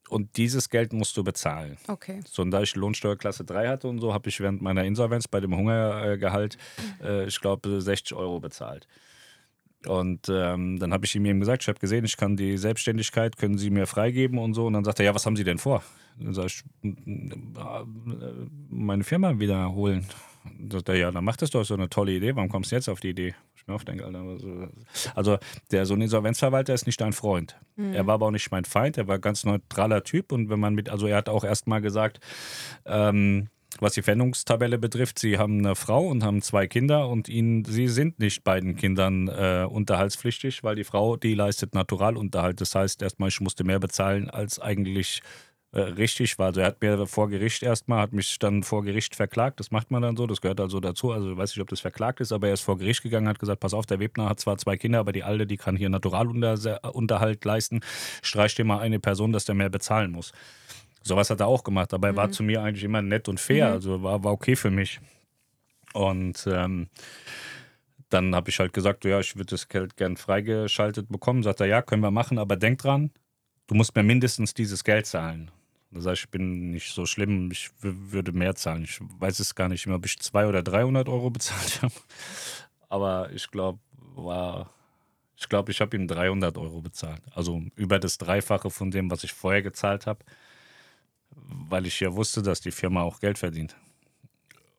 [0.10, 1.78] und dieses Geld musst du bezahlen.
[1.88, 2.22] Okay.
[2.26, 5.40] So, und da ich Lohnsteuerklasse 3 hatte und so, habe ich während meiner Insolvenz bei
[5.40, 6.58] dem Hungergehalt,
[7.02, 8.88] äh, ich glaube, 60 Euro bezahlt.
[9.88, 13.38] Und ähm, dann habe ich ihm eben gesagt, ich habe gesehen, ich kann die Selbstständigkeit,
[13.38, 14.68] können Sie mir freigeben und so.
[14.68, 15.84] Und dann sagt er, ja, was haben Sie denn vor?
[16.20, 16.64] Dann sage ich,
[17.56, 17.86] "Ja,
[18.70, 20.06] meine Firma wiederholen.
[20.60, 22.36] Dann sagt er, ja, dann macht das doch so eine tolle Idee.
[22.36, 23.34] Warum kommst du jetzt auf die Idee?
[23.56, 24.26] Ich mir aufdenke, Alter.
[24.26, 25.38] was- Also,
[25.72, 27.58] der, so ein Insolvenzverwalter ist nicht dein Freund.
[27.78, 28.98] Er war aber auch nicht mein Feind.
[28.98, 30.32] Er war ein ganz neutraler Typ.
[30.34, 32.20] Und wenn man mit, also er hat auch erst mal gesagt,
[32.86, 33.48] ähm,
[33.80, 37.88] was die Pfändungstabelle betrifft, sie haben eine Frau und haben zwei Kinder und ihnen, sie
[37.88, 42.62] sind nicht beiden Kindern äh, unterhaltspflichtig, weil die Frau, die leistet Naturalunterhalt.
[42.62, 45.22] Das heißt, erstmal, ich musste mehr bezahlen, als eigentlich
[45.74, 46.48] äh, richtig war.
[46.48, 49.60] Also er hat mir vor Gericht erstmal, hat mich dann vor Gericht verklagt.
[49.60, 51.12] Das macht man dann so, das gehört also dazu.
[51.12, 53.40] Also ich weiß nicht, ob das verklagt ist, aber er ist vor Gericht gegangen, hat
[53.40, 55.90] gesagt, pass auf, der Webner hat zwar zwei Kinder, aber die Alte, die kann hier
[55.90, 57.80] Naturalunterhalt leisten.
[58.22, 60.32] Streich dir mal eine Person, dass der mehr bezahlen muss.
[61.04, 63.68] Sowas hat er auch gemacht, aber er war zu mir eigentlich immer nett und fair,
[63.68, 65.00] also war, war okay für mich.
[65.94, 66.88] Und ähm,
[68.10, 71.44] dann habe ich halt gesagt, ja, ich würde das Geld gern freigeschaltet bekommen.
[71.44, 73.12] Sagt er, ja, können wir machen, aber denk dran,
[73.68, 75.52] du musst mir mindestens dieses Geld zahlen.
[75.92, 78.84] Da sage ich, ich bin nicht so schlimm, ich würde mehr zahlen.
[78.84, 81.94] Ich weiß es gar nicht mehr, ob ich 200 oder 300 Euro bezahlt habe.
[82.90, 83.80] Aber ich glaube,
[84.16, 84.72] war,
[85.38, 87.22] ich glaube, ich habe ihm 300 Euro bezahlt.
[87.34, 90.24] Also über das Dreifache von dem, was ich vorher gezahlt habe,
[91.36, 93.76] weil ich ja wusste, dass die Firma auch Geld verdient.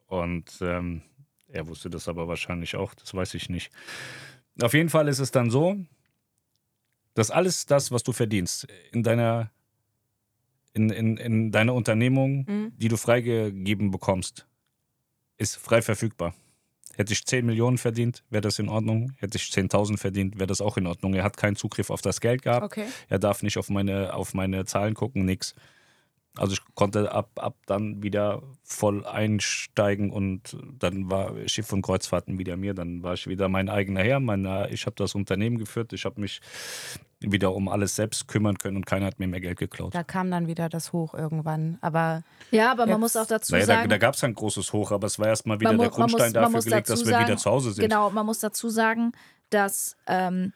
[0.06, 1.02] Und ähm,
[1.48, 3.70] er wusste das aber wahrscheinlich auch, das weiß ich nicht.
[4.60, 5.76] Auf jeden Fall ist es dann so,
[7.14, 9.50] dass alles das, was du verdienst, in deiner,
[10.72, 12.72] in, in, in deiner Unternehmung, Mhm.
[12.76, 14.46] die du freigegeben bekommst,
[15.38, 16.34] ist frei verfügbar.
[16.96, 19.12] Hätte ich 10 Millionen verdient, wäre das in Ordnung.
[19.16, 21.14] Hätte ich 10.000 verdient, wäre das auch in Ordnung.
[21.14, 22.64] Er hat keinen Zugriff auf das Geld gehabt.
[22.64, 22.86] Okay.
[23.08, 25.54] Er darf nicht auf meine, auf meine Zahlen gucken, nix.
[26.36, 32.38] Also ich konnte ab, ab dann wieder voll einsteigen und dann war Schiff und Kreuzfahrten
[32.38, 32.74] wieder mir.
[32.74, 34.18] Dann war ich wieder mein eigener Herr.
[34.18, 35.92] Mein, ich habe das Unternehmen geführt.
[35.92, 36.40] Ich habe mich
[37.20, 39.94] wieder um alles selbst kümmern können und keiner hat mir mehr Geld geklaut.
[39.94, 41.78] Da kam dann wieder das Hoch irgendwann.
[41.80, 44.72] Aber Ja, aber man muss auch dazu Naja, da, sagen, da gab es ein großes
[44.72, 47.12] Hoch, aber es war erstmal wieder der Grundstein muss, man dafür gelegt, dazu dass wir
[47.12, 47.82] sagen, wieder zu Hause sind.
[47.88, 49.12] Genau, man muss dazu sagen,
[49.50, 50.52] dass ähm,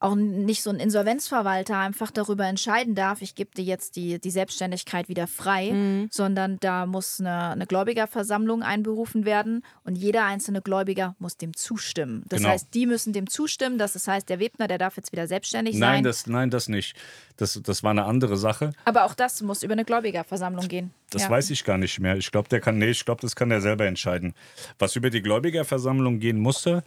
[0.00, 4.30] auch nicht so ein Insolvenzverwalter einfach darüber entscheiden darf, ich gebe dir jetzt die, die
[4.30, 6.08] Selbstständigkeit wieder frei, Mhm.
[6.10, 12.24] sondern da muss eine, eine Gläubigerversammlung einberufen werden und jeder einzelne Gläubiger muss dem zustimmen.
[12.28, 12.50] Das Genau.
[12.50, 15.76] heißt, die müssen dem zustimmen, dass das heißt, der Webner, der darf jetzt wieder selbstständig
[15.76, 16.04] Nein sein.
[16.04, 16.94] das, nein, das nicht.
[17.36, 18.72] Das, das war eine andere Sache.
[18.84, 20.92] aber auch das muss über eine Gläubigerversammlung gehen.
[21.10, 21.30] Das ja.
[21.30, 22.16] weiß ich gar nicht mehr.
[22.16, 24.34] Ich glaube, der kann, nee, ich glaube, das kann er selber entscheiden.
[24.78, 26.82] Was über die Gläubigerversammlung gehen musste,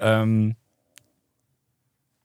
[0.00, 0.56] ähm,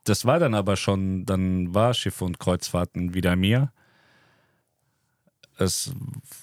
[0.10, 3.72] das war dann aber schon, dann war Schiff und Kreuzfahrten wieder mir.
[5.58, 5.92] Es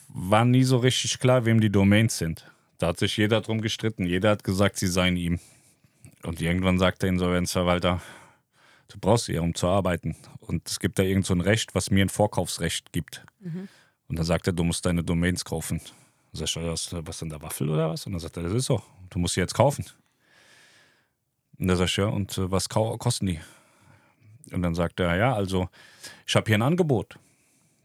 [0.09, 2.51] war nie so richtig klar, wem die Domains sind.
[2.79, 4.05] Da hat sich jeder drum gestritten.
[4.05, 5.41] Jeder hat gesagt, sie seien ihm.
[6.25, 8.01] Und irgendwann sagt der Insolvenzverwalter,
[8.89, 10.17] du brauchst sie ja, um zu arbeiten.
[10.41, 13.25] Und es gibt da irgend so ein Recht, was mir ein Vorkaufsrecht gibt.
[14.09, 15.81] Und dann sagt er, du musst deine Domains kaufen.
[16.33, 18.07] Dann sag ich, was, was denn der Waffel oder was?
[18.07, 19.85] Und dann sagt er, das ist so, du musst sie jetzt kaufen.
[21.59, 23.41] Und dann sag ich, ja, und was kosten die?
[24.53, 25.69] Und dann sagt er, ja, also
[26.27, 27.19] ich habe hier ein Angebot.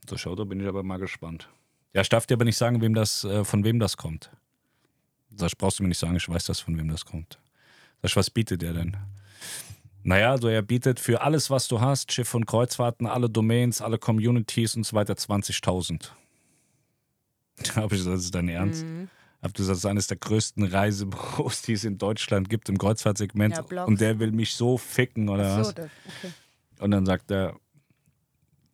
[0.10, 1.47] So, schau, da bin ich aber mal gespannt.
[1.93, 4.32] Ja, ich darf dir aber nicht sagen, wem das, äh, von wem das kommt.
[5.29, 7.39] Das brauchst du mir nicht sagen, ich weiß das, von wem das kommt.
[8.01, 8.97] Sag ich, was bietet er denn?
[10.03, 13.97] Naja, also er bietet für alles, was du hast, Schiff und Kreuzfahrten, alle Domains, alle
[13.97, 16.10] Communities und so weiter 20.000.
[17.58, 18.86] Da habe ich gesagt, das ist dein Ernst?
[18.86, 19.10] Mhm.
[19.41, 23.62] Hab gesagt, das ist eines der größten Reisebüros, die es in Deutschland gibt im Kreuzfahrtsegment.
[23.71, 25.69] Ja, und der will mich so ficken oder so, was?
[25.69, 25.89] Okay.
[26.80, 27.56] Und dann sagt er,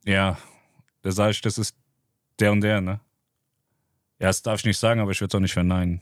[0.05, 0.37] ja,
[1.01, 1.75] da sage ich, das ist
[2.39, 2.99] der und der, ne?
[4.19, 6.01] Ja, das darf ich nicht sagen, aber ich würde es auch nicht verneinen.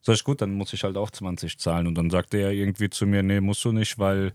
[0.00, 1.86] Sag ich, gut, dann muss ich halt auch 20 zahlen.
[1.86, 4.32] Und dann sagte er irgendwie zu mir, nee, musst du nicht, weil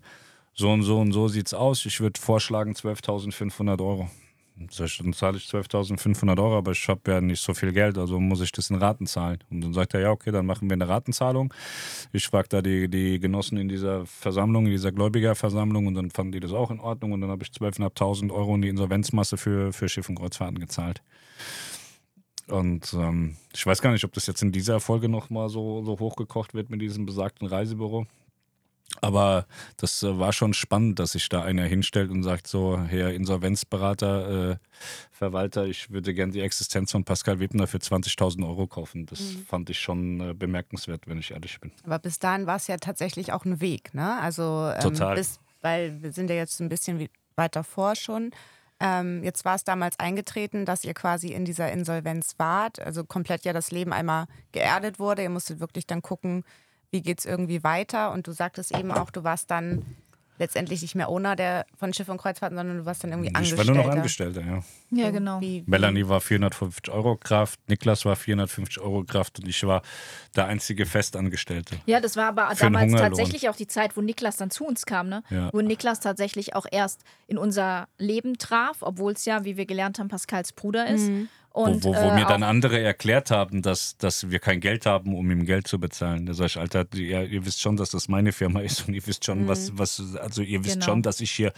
[0.53, 1.85] so und so und so sieht's aus.
[1.85, 4.09] Ich würde vorschlagen 12.500 Euro.
[4.55, 8.41] Dann zahle ich 12.500 Euro, aber ich habe ja nicht so viel Geld, also muss
[8.41, 9.39] ich das in Raten zahlen.
[9.49, 11.53] Und dann sagt er, ja, okay, dann machen wir eine Ratenzahlung.
[12.11, 16.33] Ich frage da die, die Genossen in dieser Versammlung, in dieser Gläubigerversammlung und dann fanden
[16.33, 19.73] die das auch in Ordnung und dann habe ich 12.500 Euro in die Insolvenzmasse für,
[19.73, 21.01] für Schiff und Kreuzfahrten gezahlt.
[22.47, 25.99] Und ähm, ich weiß gar nicht, ob das jetzt in dieser Folge nochmal so, so
[25.99, 28.05] hochgekocht wird mit diesem besagten Reisebüro.
[28.99, 29.45] Aber
[29.77, 34.51] das äh, war schon spannend, dass sich da einer hinstellt und sagt: So, Herr Insolvenzberater,
[34.51, 34.55] äh,
[35.11, 39.05] Verwalter, ich würde gerne die Existenz von Pascal Webner für 20.000 Euro kaufen.
[39.05, 39.45] Das mhm.
[39.45, 41.71] fand ich schon äh, bemerkenswert, wenn ich ehrlich bin.
[41.85, 44.19] Aber bis dahin war es ja tatsächlich auch ein Weg, ne?
[44.19, 45.15] Also, ähm, Total.
[45.15, 48.31] Bis, weil wir sind ja jetzt ein bisschen weiter vor schon.
[48.79, 53.45] Ähm, jetzt war es damals eingetreten, dass ihr quasi in dieser Insolvenz wart, also komplett
[53.45, 55.21] ja das Leben einmal geerdet wurde.
[55.21, 56.43] Ihr musstet wirklich dann gucken,
[56.91, 58.11] wie geht es irgendwie weiter?
[58.11, 59.85] Und du sagtest eben auch, du warst dann
[60.41, 63.61] letztendlich nicht mehr Owner der, von Schiff und Kreuzfahrten, sondern du warst dann irgendwie Angestellter.
[63.61, 64.63] Ich war nur noch Angestellter, ja.
[64.89, 65.39] Ja, genau.
[65.39, 69.83] Wie, Melanie war 450 Euro Kraft, Niklas war 450 Euro Kraft und ich war
[70.35, 71.75] der einzige Festangestellte.
[71.85, 75.09] Ja, das war aber damals tatsächlich auch die Zeit, wo Niklas dann zu uns kam,
[75.09, 75.23] ne?
[75.29, 75.49] Ja.
[75.53, 79.99] Wo Niklas tatsächlich auch erst in unser Leben traf, obwohl es ja, wie wir gelernt
[79.99, 81.07] haben, Pascals Bruder ist.
[81.07, 81.29] Mhm.
[81.53, 84.85] Und, wo, wo, wo äh, mir dann andere erklärt haben, dass, dass wir kein Geld
[84.85, 86.25] haben, um ihm Geld zu bezahlen.
[86.25, 89.05] Da sag ich, Alter, ihr, ihr wisst schon, dass das meine Firma ist und ihr
[89.05, 89.79] wisst schon, was, mhm.
[89.79, 90.85] was, also ihr wisst genau.
[90.85, 91.51] schon, dass ich hier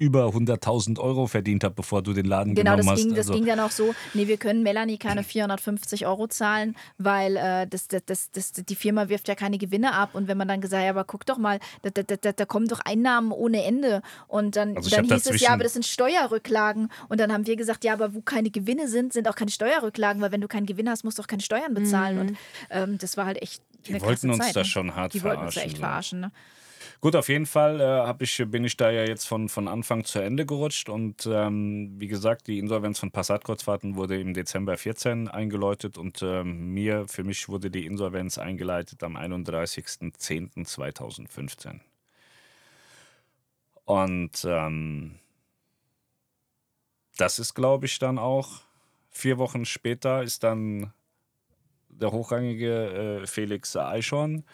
[0.00, 3.02] über 100.000 Euro verdient habe, bevor du den Laden genau, genommen hast.
[3.02, 7.36] Genau, das ging dann auch so, nee, wir können Melanie keine 450 Euro zahlen, weil
[7.36, 10.14] äh, das, das, das, das, die Firma wirft ja keine Gewinne ab.
[10.14, 12.44] Und wenn man dann gesagt hat, ja, aber guck doch mal, da, da, da, da
[12.46, 14.00] kommen doch Einnahmen ohne Ende.
[14.26, 16.88] Und dann, also dann hieß es, ja, aber das sind Steuerrücklagen.
[17.10, 20.22] Und dann haben wir gesagt, ja, aber wo keine Gewinne sind, sind auch keine Steuerrücklagen,
[20.22, 22.14] weil wenn du keinen Gewinn hast, musst du auch keine Steuern bezahlen.
[22.14, 22.20] Mhm.
[22.22, 22.38] Und
[22.70, 23.62] ähm, das war halt echt.
[23.86, 24.64] Die wollten uns Zeit, da ne?
[24.64, 25.40] schon hart die verarschen.
[25.40, 26.32] Die wollten uns echt verarschen, ne?
[27.00, 30.18] Gut, auf jeden Fall äh, ich, bin ich da ja jetzt von, von Anfang zu
[30.18, 35.96] Ende gerutscht und ähm, wie gesagt, die Insolvenz von Passat-Kreuzfahrten wurde im Dezember 14 eingeläutet
[35.96, 41.80] und ähm, mir, für mich wurde die Insolvenz eingeleitet am 31.10.2015.
[43.86, 45.18] Und ähm,
[47.16, 48.60] das ist, glaube ich, dann auch
[49.10, 50.92] vier Wochen später ist dann
[51.88, 54.44] der hochrangige äh, Felix Eichhorn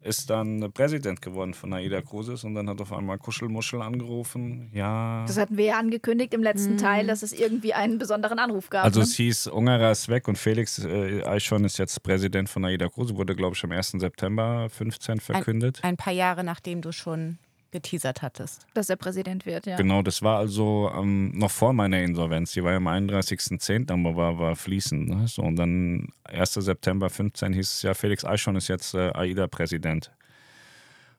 [0.00, 4.70] ist dann Präsident geworden von Aida Cruises und dann hat auf einmal Kuschelmuschel angerufen.
[4.72, 5.24] Ja.
[5.26, 6.78] Das hatten wir ja angekündigt im letzten mhm.
[6.78, 8.84] Teil, dass es irgendwie einen besonderen Anruf gab.
[8.84, 9.04] Also ne?
[9.04, 13.16] es hieß, Ungarer ist weg und Felix äh, Eichhorn ist jetzt Präsident von Aida Cruises,
[13.16, 13.92] wurde glaube ich am 1.
[13.92, 15.80] September 15 verkündet.
[15.82, 17.38] Ein, ein paar Jahre nachdem du schon
[17.70, 18.66] geteasert hattest.
[18.74, 19.76] Dass er Präsident wird, ja.
[19.76, 22.52] Genau, das war also ähm, noch vor meiner Insolvenz.
[22.52, 25.08] Die war ja am 31.10., aber war, war fließend.
[25.08, 25.28] Ne?
[25.28, 26.54] So, und dann 1.
[26.54, 30.10] September 15 hieß es ja, Felix Eichhorn ist jetzt äh, AIDA-Präsident.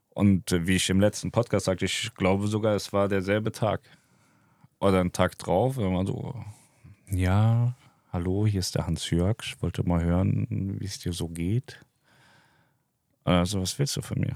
[0.10, 3.82] Und äh, wie ich im letzten Podcast sagte, ich glaube sogar, es war derselbe Tag.
[4.80, 6.34] Oder ein Tag drauf, wenn man so,
[7.12, 7.76] ja,
[8.12, 10.48] hallo, hier ist der Hans-Jörg, ich wollte mal hören,
[10.80, 11.80] wie es dir so geht.
[13.24, 14.36] Also, was willst du von mir?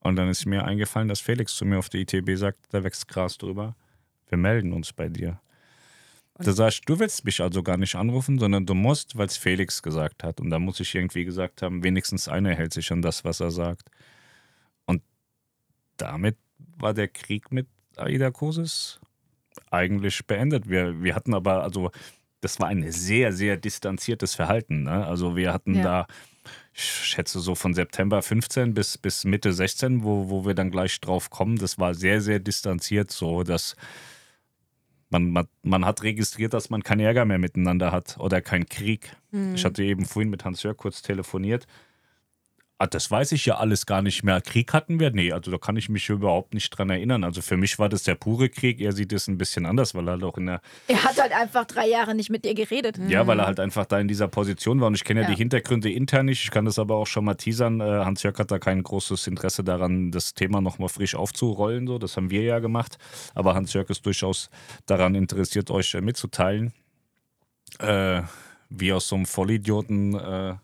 [0.00, 3.06] Und dann ist mir eingefallen, dass Felix zu mir auf der ITB sagt, da wächst
[3.08, 3.76] Gras drüber.
[4.28, 5.40] Wir melden uns bei dir.
[6.34, 9.36] Und da sagst du, willst mich also gar nicht anrufen, sondern du musst, weil es
[9.36, 10.40] Felix gesagt hat.
[10.40, 13.50] Und da muss ich irgendwie gesagt haben, wenigstens einer hält sich an das, was er
[13.50, 13.90] sagt.
[14.86, 15.02] Und
[15.98, 16.38] damit
[16.78, 19.00] war der Krieg mit Aida Kosis
[19.70, 20.66] eigentlich beendet.
[20.70, 21.90] Wir, wir hatten aber, also,
[22.40, 24.84] das war ein sehr, sehr distanziertes Verhalten.
[24.84, 25.06] Ne?
[25.06, 25.82] Also, wir hatten ja.
[25.82, 26.06] da
[26.72, 31.00] ich schätze so von September 15 bis, bis Mitte 16, wo, wo wir dann gleich
[31.00, 33.76] drauf kommen, das war sehr, sehr distanziert so, dass
[35.10, 39.16] man, man, man hat registriert, dass man keinen Ärger mehr miteinander hat oder keinen Krieg.
[39.32, 39.56] Mhm.
[39.56, 41.66] Ich hatte eben vorhin mit Hans-Jörg kurz telefoniert.
[42.82, 44.40] Ah, das weiß ich ja alles gar nicht mehr.
[44.40, 45.10] Krieg hatten wir?
[45.10, 47.24] Nee, also da kann ich mich überhaupt nicht dran erinnern.
[47.24, 48.80] Also für mich war das der pure Krieg.
[48.80, 50.62] Er sieht es ein bisschen anders, weil er halt auch in der.
[50.88, 52.98] Er hat halt einfach drei Jahre nicht mit dir geredet.
[53.06, 54.86] Ja, weil er halt einfach da in dieser Position war.
[54.86, 56.42] Und ich kenne ja, ja, die Hintergründe intern nicht.
[56.42, 57.82] Ich kann das aber auch schon mal teasern.
[57.82, 61.86] Äh, Hans-Jörg hat da kein großes Interesse daran, das Thema nochmal frisch aufzurollen.
[61.86, 61.98] So.
[61.98, 62.96] Das haben wir ja gemacht.
[63.34, 64.48] Aber Hans-Jörg ist durchaus
[64.86, 66.72] daran interessiert, euch äh, mitzuteilen,
[67.78, 68.22] äh,
[68.70, 70.54] wie aus so einem Vollidioten äh,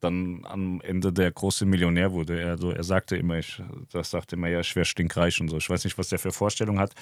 [0.00, 2.40] dann am Ende der große Millionär wurde.
[2.40, 5.56] Er, also er sagte immer, ich, das sagte immer, ja, schwer stinkreich und so.
[5.56, 6.94] Ich weiß nicht, was der für Vorstellungen hat,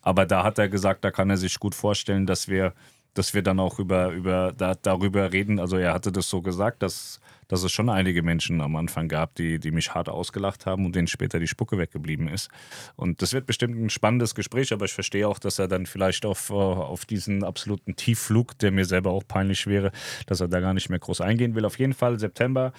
[0.00, 2.74] aber da hat er gesagt, da kann er sich gut vorstellen, dass wir,
[3.14, 5.58] dass wir dann auch über, über da, darüber reden.
[5.60, 7.20] Also er hatte das so gesagt, dass
[7.52, 10.96] dass es schon einige Menschen am Anfang gab, die, die mich hart ausgelacht haben und
[10.96, 12.48] denen später die Spucke weggeblieben ist.
[12.96, 16.24] Und das wird bestimmt ein spannendes Gespräch, aber ich verstehe auch, dass er dann vielleicht
[16.24, 19.92] auf, äh, auf diesen absoluten Tiefflug, der mir selber auch peinlich wäre,
[20.26, 21.66] dass er da gar nicht mehr groß eingehen will.
[21.66, 22.72] Auf jeden Fall September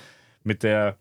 [0.44, 0.98] mit der,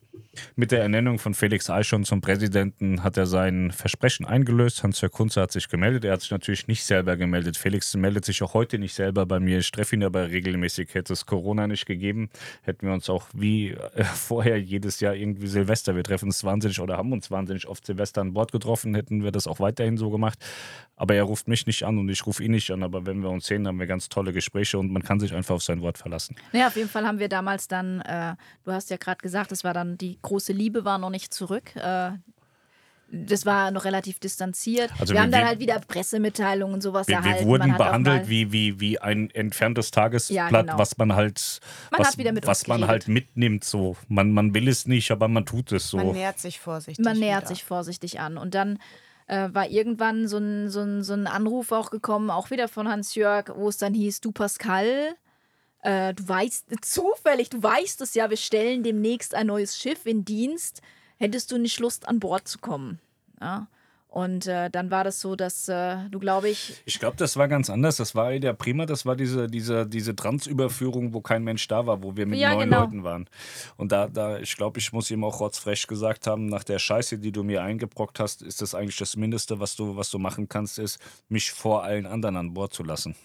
[0.57, 4.83] mit der Ernennung von Felix Eichhorn zum Präsidenten hat er sein Versprechen eingelöst.
[4.83, 6.05] Hans-Jörg Kunze hat sich gemeldet.
[6.05, 7.57] Er hat sich natürlich nicht selber gemeldet.
[7.57, 9.59] Felix meldet sich auch heute nicht selber bei mir.
[9.59, 10.95] Ich treffe ihn aber regelmäßig.
[10.95, 12.31] Hätte es Corona nicht gegeben,
[12.63, 15.97] hätten wir uns auch wie äh, vorher jedes Jahr irgendwie Silvester.
[15.97, 18.95] Wir treffen uns wahnsinnig oder haben uns wahnsinnig oft Silvester an Bord getroffen.
[18.95, 20.39] Hätten wir das auch weiterhin so gemacht.
[20.97, 22.83] Aber er ruft mich nicht an und ich rufe ihn nicht an.
[22.83, 25.57] Aber wenn wir uns sehen, haben wir ganz tolle Gespräche und man kann sich einfach
[25.57, 26.37] auf sein Wort verlassen.
[26.53, 29.65] Ja, auf jeden Fall haben wir damals dann, äh, du hast ja gerade gesagt, es
[29.65, 31.75] war dann die große Liebe war noch nicht zurück.
[31.77, 32.13] Äh,
[33.15, 34.91] das war noch relativ distanziert.
[34.99, 37.41] Also wir, wir haben dann halt wieder Pressemitteilungen und sowas wir, erhalten.
[37.41, 40.79] Wir wurden behandelt wie, wie, wie ein entferntes Tagesblatt, ja, genau.
[40.79, 41.61] was man halt,
[41.91, 42.17] man was,
[42.47, 43.65] was man halt mitnimmt.
[43.65, 43.97] So.
[44.09, 45.99] Man, man will es nicht, aber man tut es so.
[45.99, 47.05] Man nähert sich vorsichtig.
[47.05, 48.39] Man nähert sich vorsichtig an.
[48.39, 48.79] Und dann
[49.27, 52.89] äh, war irgendwann so ein, so, ein, so ein Anruf auch gekommen, auch wieder von
[52.89, 55.15] Hans-Jörg, wo es dann hieß, du Pascal,
[55.83, 60.25] äh, du weißt, zufällig, du weißt es ja, wir stellen demnächst ein neues Schiff in
[60.25, 60.81] Dienst.
[61.19, 62.99] Hättest du nicht Lust, an Bord zu kommen?
[63.41, 63.69] Ja.
[64.13, 66.83] Und äh, dann war das so, dass äh, du, glaube ich.
[66.85, 67.97] Ich glaube, das war ganz anders.
[67.97, 72.03] Das war der Prima, das war diese, diese, diese Transüberführung, wo kein Mensch da war,
[72.03, 72.81] wo wir mit ja, neun genau.
[72.83, 73.27] Leuten waren.
[73.79, 77.19] Und da, da ich glaube, ich muss ihm auch rotzfrech gesagt haben, nach der Scheiße,
[77.19, 80.47] die du mir eingebrockt hast, ist das eigentlich das Mindeste, was du, was du machen
[80.47, 80.99] kannst, ist,
[81.31, 83.17] mich vor allen anderen an Bord zu lassen.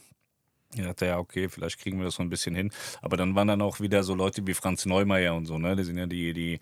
[0.76, 2.72] Ich dachte, ja, okay, vielleicht kriegen wir das so ein bisschen hin.
[3.02, 5.76] Aber dann waren dann auch wieder so Leute wie Franz Neumeier und so, ne?
[5.78, 6.60] Die sind ja die, die,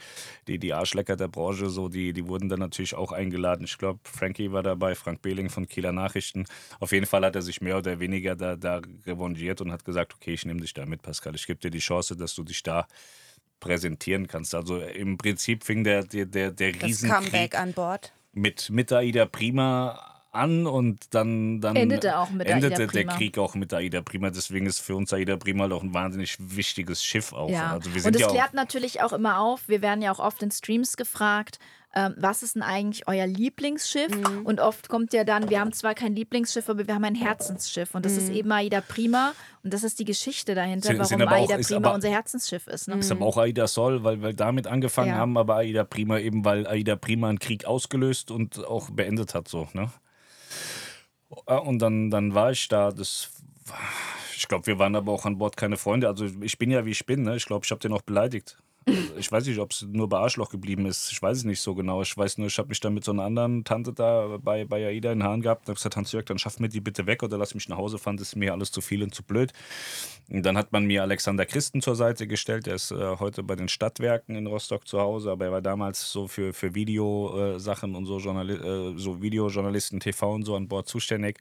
[0.48, 3.66] die, die Arschlecker der Branche, so, die, die wurden dann natürlich auch eingeladen.
[3.66, 6.46] Ich glaube, Frankie war dabei, Frank Behling von Kieler Nachrichten.
[6.80, 10.14] Auf jeden Fall hat er sich mehr oder weniger da, da revanchiert und hat gesagt,
[10.14, 11.34] okay, ich nehme dich da mit, Pascal.
[11.34, 12.88] Ich gebe dir die Chance, dass du dich da
[13.60, 14.54] präsentieren kannst.
[14.54, 18.14] Also im Prinzip fing der, der, der, der Riesenkrieg das Comeback an Bord.
[18.34, 23.38] Mit, mit Aida Prima an und dann, dann endete, auch mit endete Aida der Krieg
[23.38, 24.30] auch mit Aida Prima.
[24.30, 27.50] Deswegen ist für uns Aida Prima doch ein wahnsinnig wichtiges Schiff auch.
[27.50, 27.72] Ja.
[27.72, 30.20] Also wir sind und es ja klärt natürlich auch immer auf, wir werden ja auch
[30.20, 31.60] oft in Streams gefragt,
[31.98, 34.14] ähm, was ist denn eigentlich euer Lieblingsschiff?
[34.14, 34.46] Mhm.
[34.46, 37.96] Und oft kommt ja dann, wir haben zwar kein Lieblingsschiff, aber wir haben ein Herzensschiff.
[37.96, 38.20] Und das mhm.
[38.20, 39.32] ist eben Aida Prima.
[39.64, 42.68] Und das ist die Geschichte dahinter, sind, warum sind Aida auch, Prima aber, unser Herzensschiff
[42.68, 42.90] ist.
[42.90, 42.98] Ne?
[42.98, 45.16] Ist aber auch Aida Sol, weil wir damit angefangen ja.
[45.16, 49.48] haben, aber Aida Prima eben, weil Aida Prima einen Krieg ausgelöst und auch beendet hat.
[49.48, 49.90] So, ne?
[51.46, 52.92] Äh, und dann, dann war ich da.
[52.92, 53.32] Das,
[54.36, 56.08] ich glaube, wir waren aber auch an Bord keine Freunde.
[56.08, 57.24] Also ich bin ja wie ich bin.
[57.24, 57.36] Ne?
[57.36, 58.58] Ich glaube, ich habe den auch beleidigt.
[59.18, 61.12] Ich weiß nicht, ob es nur bei Arschloch geblieben ist.
[61.12, 62.04] Ich weiß es nicht so genau.
[62.04, 64.86] Ich weiß nur, ich habe mich dann mit so einer anderen Tante da bei, bei
[64.86, 67.38] AIDA in Haaren gehabt und habe gesagt, Hans-Jörg, dann schaff mir die bitte weg oder
[67.38, 68.18] lass mich nach Hause fahren.
[68.18, 69.54] Das ist mir alles zu viel und zu blöd.
[70.30, 72.68] Und dann hat man mir Alexander Christen zur Seite gestellt.
[72.68, 76.12] Der ist äh, heute bei den Stadtwerken in Rostock zu Hause, aber er war damals
[76.12, 80.68] so für, für Videosachen äh, und so, Journali äh, so Videojournalisten, TV und so an
[80.68, 81.40] Bord zuständig.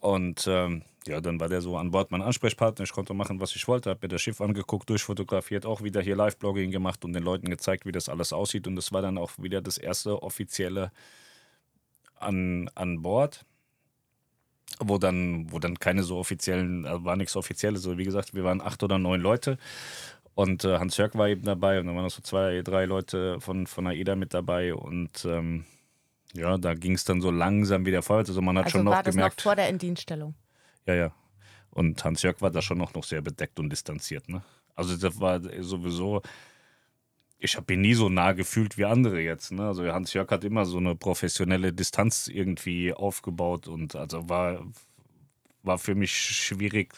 [0.00, 2.84] Und ähm, ja, dann war der so an Bord mein Ansprechpartner.
[2.84, 3.90] Ich konnte machen, was ich wollte.
[3.90, 7.86] Habe mir das Schiff angeguckt, durchfotografiert, auch wieder hier Live-Blogging gemacht und den Leuten gezeigt,
[7.86, 8.66] wie das alles aussieht.
[8.66, 10.92] Und das war dann auch wieder das erste offizielle
[12.16, 13.44] an, an Bord,
[14.78, 17.84] wo dann, wo dann keine so offiziellen, also war nichts Offizielles.
[17.84, 19.58] Also wie gesagt, wir waren acht oder neun Leute.
[20.34, 23.66] Und äh, Hans-Jörg war eben dabei und dann waren noch so zwei, drei Leute von,
[23.66, 24.72] von AIDA mit dabei.
[24.72, 25.64] Und ähm,
[26.32, 28.30] ja, da ging es dann so langsam wieder vorwärts.
[28.30, 29.38] Also man hat also schon noch war das gemerkt.
[29.38, 30.34] Noch vor der Indienststellung.
[30.86, 31.14] Ja, ja.
[31.70, 34.28] Und Hans-Jörg war da schon noch, noch sehr bedeckt und distanziert.
[34.28, 34.42] Ne?
[34.74, 36.22] Also das war sowieso,
[37.38, 39.52] ich habe ihn nie so nah gefühlt wie andere jetzt.
[39.52, 39.66] Ne?
[39.66, 44.64] Also Hans-Jörg hat immer so eine professionelle Distanz irgendwie aufgebaut und also war,
[45.62, 46.94] war für mich schwierig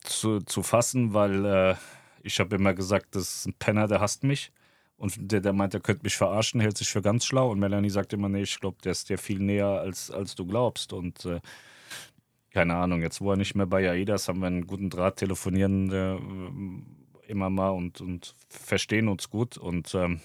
[0.00, 1.74] zu, zu fassen, weil äh,
[2.22, 4.52] ich habe immer gesagt, das ist ein Penner, der hasst mich.
[4.98, 7.50] Und der, der meint, er könnte mich verarschen, hält sich für ganz schlau.
[7.50, 10.46] Und Melanie sagt immer, nee, ich glaube, der ist dir viel näher, als, als du
[10.46, 10.92] glaubst.
[10.92, 11.40] Und äh,
[12.56, 15.16] keine Ahnung, jetzt wo er nicht mehr bei AIDA ist, haben wir einen guten Draht
[15.16, 15.90] telefonieren.
[15.90, 16.18] Der,
[17.28, 19.58] immer mal und, und verstehen uns gut.
[19.58, 20.20] Und ähm,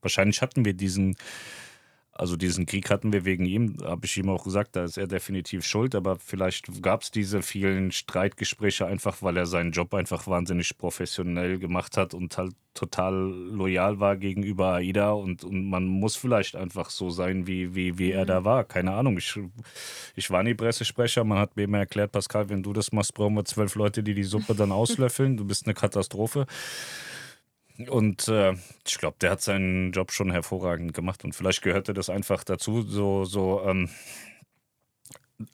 [0.00, 1.14] wahrscheinlich hatten wir diesen
[2.16, 5.08] also diesen Krieg hatten wir wegen ihm, habe ich ihm auch gesagt, da ist er
[5.08, 10.28] definitiv schuld, aber vielleicht gab es diese vielen Streitgespräche einfach, weil er seinen Job einfach
[10.28, 16.14] wahnsinnig professionell gemacht hat und halt total loyal war gegenüber AIDA und, und man muss
[16.14, 18.44] vielleicht einfach so sein, wie, wie, wie er da mhm.
[18.44, 18.64] war.
[18.64, 19.38] Keine Ahnung, ich,
[20.14, 23.34] ich war nie Pressesprecher, man hat mir immer erklärt, Pascal, wenn du das machst, brauchen
[23.34, 26.46] wir zwölf Leute, die die Suppe dann auslöffeln, du bist eine Katastrophe.
[27.88, 28.54] Und äh,
[28.86, 32.82] ich glaube, der hat seinen Job schon hervorragend gemacht und vielleicht gehörte das einfach dazu,
[32.82, 33.90] so, so ähm,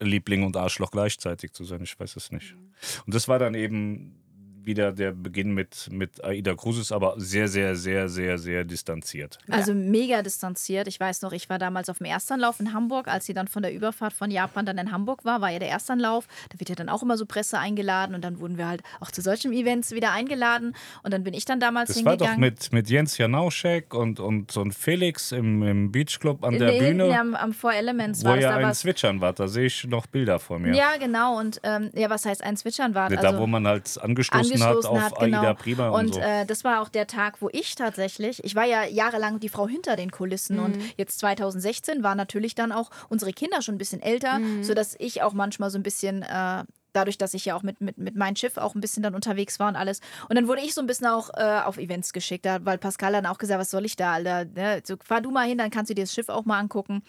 [0.00, 1.82] Liebling und Arschloch gleichzeitig zu sein.
[1.82, 2.54] Ich weiß es nicht.
[2.54, 2.74] Mhm.
[3.06, 4.20] Und das war dann eben
[4.64, 9.38] wieder der Beginn mit, mit Aida Cruises, aber sehr, sehr, sehr, sehr, sehr distanziert.
[9.50, 10.88] Also mega distanziert.
[10.88, 13.62] Ich weiß noch, ich war damals auf dem Erstanlauf in Hamburg, als sie dann von
[13.62, 16.26] der Überfahrt von Japan dann in Hamburg war, war ja der Erstanlauf.
[16.50, 19.10] Da wird ja dann auch immer so Presse eingeladen und dann wurden wir halt auch
[19.10, 22.20] zu solchen Events wieder eingeladen und dann bin ich dann damals das hingegangen.
[22.20, 26.58] Das war doch mit, mit Jens Janauschek und, und, und Felix im, im Beachclub an
[26.58, 27.08] der nee, Bühne.
[27.08, 30.06] Nee, am, am Four Elements wo war ja ein Zwitschern war, da sehe ich noch
[30.06, 30.74] Bilder vor mir.
[30.74, 33.10] Ja, genau und ähm, ja, was heißt ein Zwitschern war?
[33.10, 35.54] Also, da, wo man halt angestoßen angestoßen hat auf genau.
[35.54, 36.20] Prima und, und so.
[36.20, 39.68] äh, das war auch der Tag, wo ich tatsächlich, ich war ja jahrelang die Frau
[39.68, 40.64] hinter den Kulissen mhm.
[40.64, 44.64] und jetzt 2016 waren natürlich dann auch unsere Kinder schon ein bisschen älter, mhm.
[44.64, 47.98] sodass ich auch manchmal so ein bisschen äh, dadurch, dass ich ja auch mit, mit,
[47.98, 50.00] mit meinem Schiff auch ein bisschen dann unterwegs war und alles.
[50.28, 53.26] Und dann wurde ich so ein bisschen auch äh, auf Events geschickt, weil Pascal dann
[53.26, 54.44] auch gesagt, was soll ich da, Alter?
[54.44, 54.82] Ne?
[54.84, 57.02] So, fahr du mal hin, dann kannst du dir das Schiff auch mal angucken.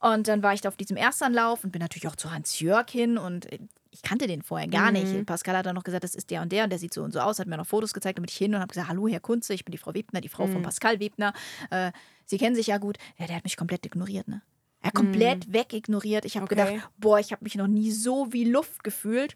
[0.00, 3.18] Und dann war ich da auf diesem Erstanlauf und bin natürlich auch zu Hans-Jörg hin
[3.18, 3.48] und
[3.94, 4.98] ich kannte den vorher gar mhm.
[4.98, 5.26] nicht.
[5.26, 7.12] Pascal hat dann noch gesagt, das ist der und der und der sieht so und
[7.12, 9.20] so aus, hat mir noch Fotos gezeigt, damit ich hin und habe gesagt, hallo Herr
[9.20, 10.52] Kunze, ich bin die Frau Webner, die Frau mhm.
[10.54, 11.32] von Pascal Webner.
[11.70, 11.92] Äh,
[12.26, 12.98] Sie kennen sich ja gut.
[13.18, 14.42] Ja, der hat mich komplett ignoriert, ne?
[14.80, 15.54] Er hat komplett mhm.
[15.54, 16.24] wegignoriert.
[16.24, 16.56] Ich habe okay.
[16.56, 19.34] gedacht, boah, ich habe mich noch nie so wie Luft gefühlt.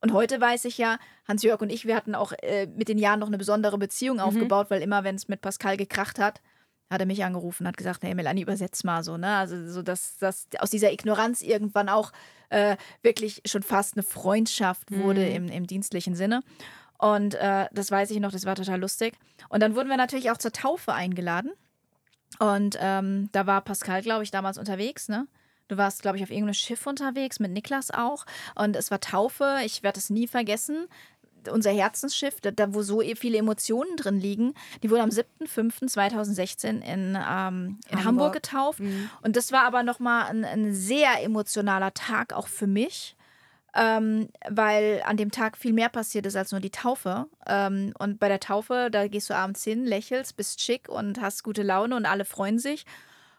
[0.00, 0.98] Und heute weiß ich ja,
[1.28, 4.22] Hans-Jörg und ich, wir hatten auch äh, mit den Jahren noch eine besondere Beziehung mhm.
[4.22, 6.42] aufgebaut, weil immer, wenn es mit Pascal gekracht hat,
[6.92, 9.36] hat er mich angerufen, hat gesagt, hey Melanie, übersetz mal so, ne?
[9.36, 12.12] Also so, dass, dass aus dieser Ignoranz irgendwann auch
[12.50, 15.36] äh, wirklich schon fast eine Freundschaft wurde mhm.
[15.36, 16.42] im, im dienstlichen Sinne.
[16.98, 19.14] Und äh, das weiß ich noch, das war total lustig.
[19.48, 21.50] Und dann wurden wir natürlich auch zur Taufe eingeladen.
[22.38, 25.26] Und ähm, da war Pascal, glaube ich, damals unterwegs, ne?
[25.68, 28.26] Du warst, glaube ich, auf irgendeinem Schiff unterwegs, mit Niklas auch.
[28.54, 29.60] Und es war Taufe.
[29.64, 30.86] Ich werde es nie vergessen
[31.48, 36.82] unser Herzensschiff, da, wo so e-, viele Emotionen drin liegen, die wurde am 7.5.2016 in,
[36.82, 38.04] ähm, in Hamburg.
[38.04, 38.80] Hamburg getauft.
[38.80, 39.10] Mhm.
[39.22, 43.16] Und das war aber nochmal ein, ein sehr emotionaler Tag auch für mich.
[43.74, 47.26] Ähm, weil an dem Tag viel mehr passiert ist als nur die Taufe.
[47.46, 51.42] Ähm, und bei der Taufe, da gehst du abends hin, lächelst, bist schick und hast
[51.42, 52.84] gute Laune und alle freuen sich.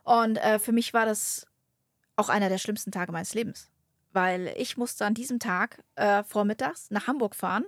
[0.04, 1.45] Und äh, für mich war das
[2.16, 3.70] auch einer der schlimmsten Tage meines Lebens.
[4.12, 7.66] Weil ich musste an diesem Tag äh, vormittags nach Hamburg fahren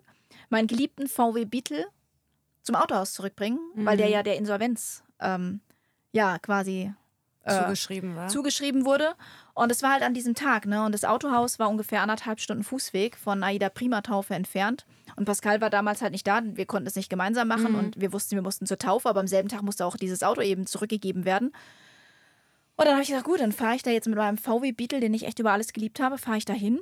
[0.49, 1.85] meinen geliebten VW Beetle
[2.61, 3.85] zum Autohaus zurückbringen, mhm.
[3.85, 4.13] weil der mhm.
[4.13, 5.61] ja der Insolvenz ähm,
[6.11, 6.93] ja quasi
[7.43, 8.27] äh, zugeschrieben, war.
[8.27, 9.13] zugeschrieben wurde.
[9.53, 10.83] Und es war halt an diesem Tag, ne?
[10.83, 14.85] Und das Autohaus war ungefähr anderthalb Stunden Fußweg von Aida Prima Taufe entfernt.
[15.15, 17.79] Und Pascal war damals halt nicht da, wir konnten es nicht gemeinsam machen mhm.
[17.79, 20.41] und wir wussten, wir mussten zur Taufe, aber am selben Tag musste auch dieses Auto
[20.41, 21.53] eben zurückgegeben werden.
[22.77, 24.99] Und dann habe ich gesagt, gut, dann fahre ich da jetzt mit meinem VW Beetle,
[24.99, 26.81] den ich echt über alles geliebt habe, fahre ich da hin,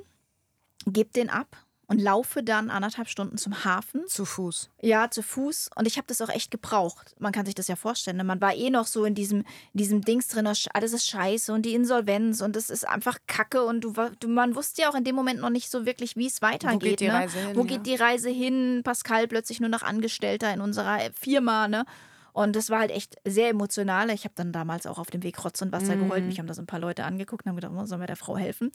[0.86, 4.06] gebe den ab und laufe dann anderthalb Stunden zum Hafen.
[4.06, 4.70] Zu Fuß.
[4.80, 5.70] Ja, zu Fuß.
[5.74, 7.14] Und ich habe das auch echt gebraucht.
[7.18, 8.16] Man kann sich das ja vorstellen.
[8.16, 8.24] Ne?
[8.24, 11.62] Man war eh noch so in diesem, in diesem Dings drin, alles ist scheiße und
[11.62, 13.64] die Insolvenz und es ist einfach Kacke.
[13.64, 16.26] Und du, du, man wusste ja auch in dem Moment noch nicht so wirklich, wie
[16.26, 16.82] es weitergeht.
[16.82, 17.14] Wo geht die ne?
[17.14, 17.56] Reise hin?
[17.56, 17.66] Wo ja.
[17.66, 18.80] geht die Reise hin?
[18.84, 21.84] Pascal plötzlich nur noch Angestellter in unserer Firma, ne?
[22.32, 24.10] Und das war halt echt sehr emotional.
[24.10, 26.08] Ich habe dann damals auch auf dem Weg Rotz und Wasser mhm.
[26.08, 26.24] geheult.
[26.24, 28.16] Mich haben da so ein paar Leute angeguckt und haben gedacht, oh, sollen wir der
[28.16, 28.72] Frau helfen?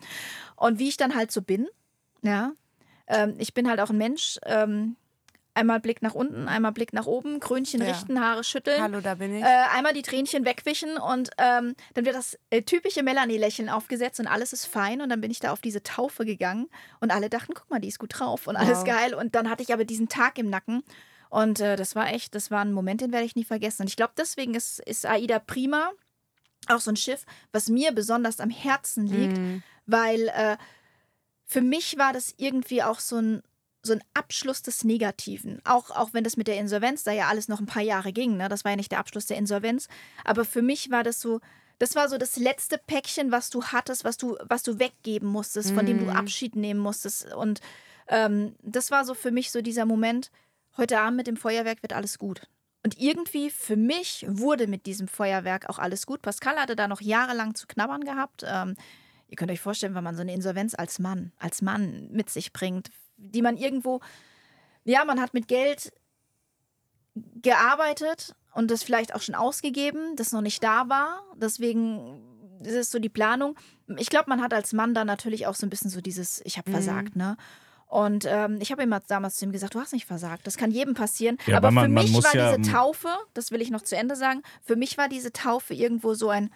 [0.56, 1.68] Und wie ich dann halt so bin,
[2.22, 2.54] ja,
[3.10, 4.40] ähm, ich bin halt auch ein Mensch.
[4.46, 4.96] Ähm,
[5.54, 7.90] einmal Blick nach unten, einmal Blick nach oben, Krönchen ja.
[7.90, 8.82] richten, Haare schütteln.
[8.82, 9.44] Hallo, da bin ich.
[9.44, 14.28] Äh, einmal die Tränchen wegwischen und ähm, dann wird das äh, typische Melanie-Lächeln aufgesetzt und
[14.28, 15.02] alles ist fein.
[15.02, 16.70] Und dann bin ich da auf diese Taufe gegangen
[17.02, 18.86] und alle dachten, guck mal, die ist gut drauf und alles wow.
[18.86, 19.14] geil.
[19.14, 20.84] Und dann hatte ich aber diesen Tag im Nacken.
[21.30, 23.84] Und äh, das war echt, das war ein Moment, den werde ich nie vergessen.
[23.84, 25.92] Und ich glaube, deswegen ist, ist AIDA prima.
[26.68, 29.64] Auch so ein Schiff, was mir besonders am Herzen liegt, mm.
[29.86, 30.58] weil äh,
[31.50, 33.42] für mich war das irgendwie auch so ein,
[33.82, 35.60] so ein Abschluss des Negativen.
[35.66, 38.38] Auch, auch wenn das mit der Insolvenz da ja alles noch ein paar Jahre ging,
[38.38, 38.50] ne?
[38.50, 39.88] das war ja nicht der Abschluss der Insolvenz.
[40.24, 41.40] Aber für mich war das so,
[41.80, 45.72] das war so das letzte Päckchen, was du hattest, was du, was du weggeben musstest,
[45.72, 46.12] von dem du mhm.
[46.12, 47.34] Abschied nehmen musstest.
[47.34, 47.62] Und
[48.10, 50.30] ähm, das war so für mich so dieser Moment,
[50.78, 52.44] heute Abend mit dem Feuerwerk wird alles gut.
[52.86, 56.22] Und irgendwie für mich wurde mit diesem Feuerwerk auch alles gut.
[56.22, 58.46] Pascal hatte da noch jahrelang zu knabbern gehabt.
[58.46, 58.76] Ähm,
[59.30, 62.52] Ihr könnt euch vorstellen, wenn man so eine Insolvenz als Mann, als Mann mit sich
[62.52, 64.00] bringt, die man irgendwo,
[64.84, 65.92] ja, man hat mit Geld
[67.42, 71.24] gearbeitet und das vielleicht auch schon ausgegeben, das noch nicht da war.
[71.36, 72.24] Deswegen
[72.64, 73.56] ist es so die Planung.
[73.98, 76.58] Ich glaube, man hat als Mann dann natürlich auch so ein bisschen so dieses, ich
[76.58, 76.74] habe Mhm.
[76.74, 77.38] versagt, ne?
[77.88, 80.46] Und ähm, ich habe immer damals zu ihm gesagt, du hast nicht versagt.
[80.46, 81.38] Das kann jedem passieren.
[81.48, 83.96] Ja, aber aber man- für mich war ja- diese Taufe, das will ich noch zu
[83.98, 86.52] Ende sagen, für mich war diese Taufe irgendwo so ein,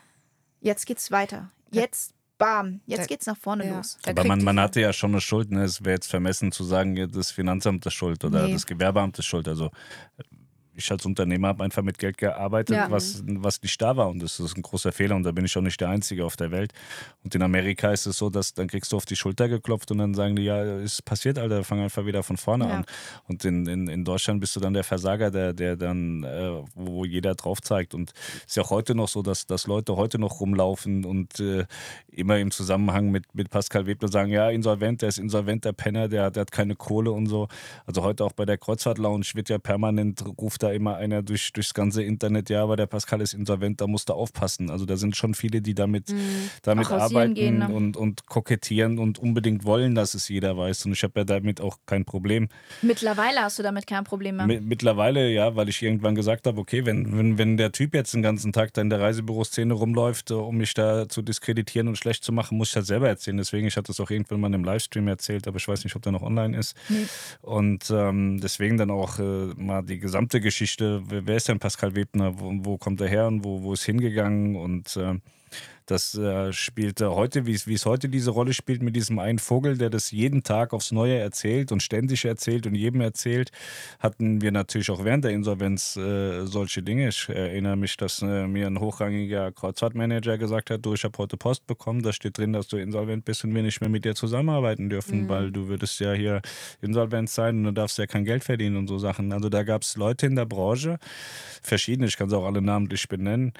[0.62, 1.50] jetzt geht's weiter.
[1.72, 3.78] Jetzt, bam, jetzt Da- geht's nach vorne Ja.
[3.78, 3.98] los.
[4.08, 5.52] Aber man, man hatte ja schon eine Schuld.
[5.52, 5.64] Ne?
[5.64, 8.54] Es wäre jetzt vermessen zu sagen, das Finanzamt ist schuld oder Nee.
[8.54, 9.48] das Gewerbeamt ist schuld.
[9.48, 9.72] Also
[10.76, 12.90] ich als Unternehmer habe einfach mit Geld gearbeitet, Ja.
[12.92, 14.10] was, was nicht da war.
[14.10, 15.16] Und das ist ein großer Fehler.
[15.16, 16.74] Und da bin ich auch nicht der Einzige auf der Welt.
[17.24, 20.00] Und in Amerika ist es so, dass dann kriegst du auf die Schulter geklopft und
[20.00, 22.72] dann sagen die, ja, ist passiert, Alter, fang einfach wieder von vorne Ja.
[22.78, 22.86] an.
[23.28, 27.06] Und in, in, in Deutschland bist du dann der Versager, der, der dann, äh, wo
[27.06, 27.94] jeder drauf zeigt.
[27.94, 31.40] Und es ist ja auch heute noch so, dass, dass Leute heute noch rumlaufen und
[31.40, 31.66] äh,
[32.08, 36.08] immer im Zusammenhang mit, mit Pascal Webler sagen, ja, insolvent, der ist insolvent, der Penner,
[36.08, 37.48] der, der hat keine Kohle und so.
[37.86, 41.74] Also heute auch bei der Kreuzfahrt-Lounge wird ja permanent, ruft da immer einer durch, durchs
[41.74, 44.70] ganze Internet, ja, aber der Pascal ist insolvent, da musst du aufpassen.
[44.70, 46.14] Also da sind schon viele, die damit,
[46.64, 47.68] damit Auch hausieren arbeiten gehen, ne?
[47.70, 50.86] und, und kokettieren und unbedingt wollen, dass es jeder weiß.
[50.86, 52.47] Und ich habe ja damit auch kein Problem.
[52.82, 54.45] Mittlerweile hast du damit kein Problem mehr.
[54.47, 58.14] Mi- Mittlerweile, ja, weil ich irgendwann gesagt habe, okay, wenn, wenn, wenn der Typ jetzt
[58.14, 61.97] den ganzen Tag da in der Reisebüroszene rumläuft, äh, um mich da zu diskreditieren und
[61.97, 63.38] schlecht zu machen, muss ich das selber erzählen.
[63.38, 66.01] Deswegen, ich hatte es auch irgendwann mal im Livestream erzählt, aber ich weiß nicht, ob
[66.01, 66.76] der noch online ist.
[67.41, 69.24] Und ähm, deswegen dann auch äh,
[69.57, 73.28] mal die gesamte Geschichte, wer, wer ist denn Pascal Webner, wo, wo kommt er her
[73.28, 74.56] und wo, wo ist hingegangen?
[74.56, 75.16] Und äh,
[75.86, 79.78] das äh, spielt äh, heute, wie es heute diese Rolle spielt, mit diesem einen Vogel,
[79.78, 83.52] der das jeden Tag aufs Neue erzählt und ständig erzählt und jedem erzählt,
[84.00, 87.10] hatten wir natürlich auch während der Insolvenz äh, solche Dinge.
[87.10, 91.38] Ich erinnere mich, dass äh, mir ein hochrangiger Kreuzfahrtmanager gesagt hat, du, ich habe heute
[91.38, 94.16] Post bekommen, da steht drin, dass du insolvent bist und wir nicht mehr mit dir
[94.16, 96.42] zusammenarbeiten dürfen, weil du würdest ja hier
[96.82, 99.34] insolvent sein und du darfst ja kein Geld verdienen und so Sachen.
[99.34, 100.98] Also da gab es Leute in der Branche,
[101.62, 103.54] verschiedene, ich kann sie auch alle namentlich benennen,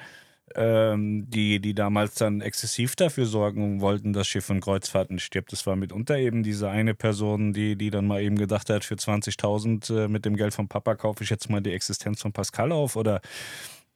[0.54, 5.52] ähm, die, die damals dann exzessiv dafür sorgen wollten, dass Schiff und Kreuzfahrten stirbt.
[5.52, 8.94] Das war mitunter eben diese eine Person, die, die dann mal eben gedacht hat, für
[8.94, 12.72] 20.000 äh, mit dem Geld vom Papa kaufe ich jetzt mal die Existenz von Pascal
[12.72, 12.96] auf.
[12.96, 13.20] Oder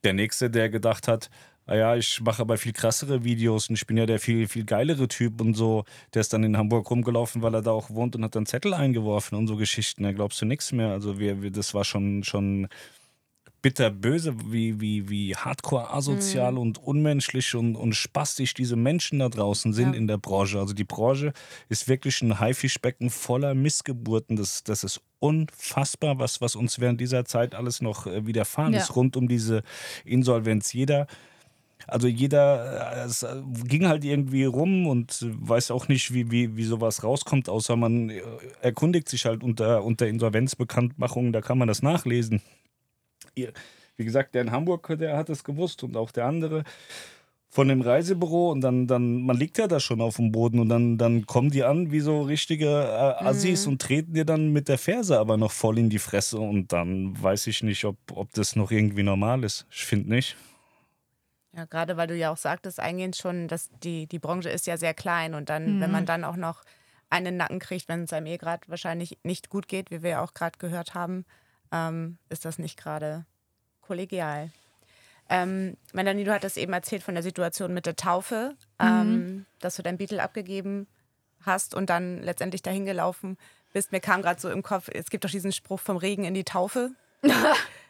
[0.04, 1.30] der nächste, der gedacht hat,
[1.66, 4.64] ah ja, ich mache aber viel krassere Videos und ich bin ja der viel, viel
[4.64, 5.84] geilere Typ und so.
[6.14, 8.74] Der ist dann in Hamburg rumgelaufen, weil er da auch wohnt und hat dann Zettel
[8.74, 10.02] eingeworfen und so Geschichten.
[10.02, 10.90] Da glaubst du nichts mehr.
[10.90, 12.68] Also wir, wir, das war schon, schon
[13.62, 19.72] bitterböse, wie, wie, wie hardcore asozial und unmenschlich und, und spastisch diese Menschen da draußen
[19.72, 19.98] sind Ja.
[19.98, 20.58] in der Branche.
[20.60, 21.32] Also die Branche
[21.68, 24.36] ist wirklich ein Haifischbecken voller Missgeburten.
[24.36, 28.80] Das, das ist unfassbar, was, was uns während dieser Zeit alles noch äh, widerfahren Ja.
[28.80, 29.62] ist, rund um diese
[30.04, 30.72] Insolvenz.
[30.72, 31.06] Jeder
[31.86, 36.56] also jeder, äh, es äh, ging halt irgendwie rum und weiß auch nicht, wie, wie,
[36.56, 38.12] wie sowas rauskommt, außer man
[38.60, 42.42] erkundigt sich halt unter, unter Insolvenzbekanntmachungen, da kann man das nachlesen.
[43.38, 43.52] Ihr-
[43.96, 46.62] Wie gesagt, der in Hamburg, der hat es gewusst und auch der andere
[47.50, 50.68] von dem Reisebüro und dann, dann, man liegt ja da schon auf dem Boden und
[50.68, 54.68] dann, dann kommen die an wie so richtige äh, Assis und treten dir dann mit
[54.68, 58.32] der Ferse aber noch voll in die Fresse und dann weiß ich nicht, ob, ob
[58.34, 59.66] das noch irgendwie normal ist.
[59.70, 60.36] Ich finde nicht.
[61.56, 64.76] Ja, gerade weil du ja auch sagtest, eingehend schon, dass die, die Branche ist ja
[64.76, 66.62] sehr klein und dann, wenn man dann auch noch
[67.10, 70.22] einen Nacken kriegt, wenn es einem eh gerade wahrscheinlich nicht gut geht, wie wir ja
[70.22, 71.24] auch gerade gehört haben,
[71.72, 73.24] ähm, ist das nicht gerade
[73.80, 74.50] kollegial.
[75.30, 79.82] Ähm, Melanie, du hattest eben erzählt von der Situation mit der Taufe, ähm, dass du
[79.82, 80.86] dein Beetle abgegeben
[81.44, 83.36] hast und dann letztendlich dahin gelaufen
[83.72, 83.92] bist.
[83.92, 86.44] Mir kam gerade so im Kopf, es gibt doch diesen Spruch vom Regen in die
[86.44, 86.92] Taufe.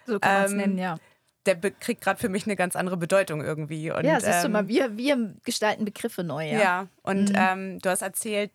[0.07, 0.97] So kann man es Ähm, nennen, ja.
[1.45, 3.91] Der kriegt gerade für mich eine ganz andere Bedeutung irgendwie.
[3.91, 6.59] Und, ja, siehst du ähm, mal, wir, wir gestalten Begriffe neu, ja.
[6.59, 7.37] Ja, und Mhm.
[7.37, 8.53] ähm, du hast erzählt,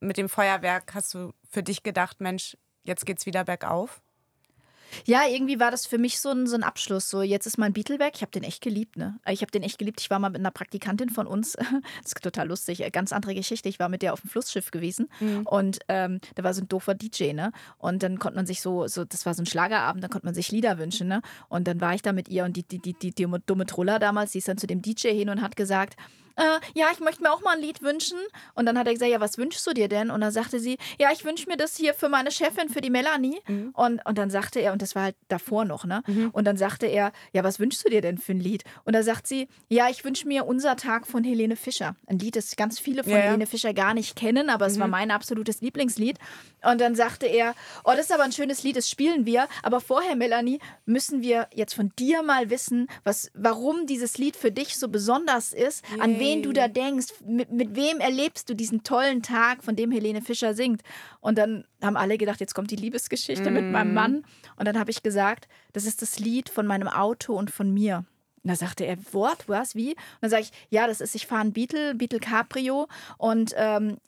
[0.00, 4.02] mit dem Feuerwerk hast du für dich gedacht, Mensch, jetzt geht's wieder bergauf.
[5.04, 7.08] Ja, irgendwie war das für mich so ein, so ein Abschluss.
[7.08, 8.12] So, jetzt ist mein Beetle weg.
[8.16, 9.18] Ich habe den echt geliebt, ne?
[9.28, 10.00] Ich habe den echt geliebt.
[10.00, 11.56] Ich war mal mit einer Praktikantin von uns.
[12.02, 12.82] Das ist total lustig.
[12.92, 13.68] Ganz andere Geschichte.
[13.68, 15.08] Ich war mit der auf dem Flussschiff gewesen
[15.44, 17.52] und ähm, da war so ein doofer DJ, ne?
[17.78, 20.34] Und dann konnte man sich so, so, das war so ein Schlagerabend, dann konnte man
[20.34, 21.22] sich Lieder wünschen, ne?
[21.48, 23.98] Und dann war ich da mit ihr und die, die, die, die, die dumme Truller
[23.98, 25.96] damals, die ist dann zu dem DJ hin und hat gesagt,
[26.36, 28.18] äh, ja, ich möchte mir auch mal ein Lied wünschen.
[28.54, 30.10] Und dann hat er gesagt, ja, was wünschst du dir denn?
[30.10, 32.90] Und dann sagte sie, ja, ich wünsche mir das hier für meine Chefin, für die
[32.90, 33.40] Melanie.
[33.74, 36.02] Und, und dann sagte er, und das war halt davor noch, ne?
[36.32, 38.64] Und dann sagte er, ja, was wünschst du dir denn für ein Lied?
[38.84, 41.96] Und da sagt sie, ja, ich wünsche mir Unser Tag von Helene Fischer.
[42.06, 43.18] Ein Lied, das ganz viele von Ja.
[43.18, 46.18] Helene Fischer gar nicht kennen, aber es war mein absolutes Lieblingslied.
[46.62, 47.54] Und dann sagte er,
[47.84, 49.48] oh, das ist aber ein schönes Lied, das spielen wir.
[49.62, 54.50] Aber vorher, Melanie, müssen wir jetzt von dir mal wissen, was, warum dieses Lied für
[54.52, 55.84] dich so besonders ist.
[56.00, 59.90] An wen du da denkst, mit, mit wem erlebst du diesen tollen Tag, von dem
[59.90, 60.82] Helene Fischer singt.
[61.20, 63.54] Und dann haben alle gedacht, jetzt kommt die Liebesgeschichte mm.
[63.54, 63.94] mit meinem mhm.
[63.94, 64.24] Mann.
[64.56, 68.04] Und dann habe ich gesagt, das ist das Lied von meinem Auto und von mir.
[68.42, 69.90] Und da sagte er, Wort, was, wie?
[69.90, 73.98] Und dann sage ich, ja, das ist, ich fahre ein Beetle, Beetle Cabrio und ähm,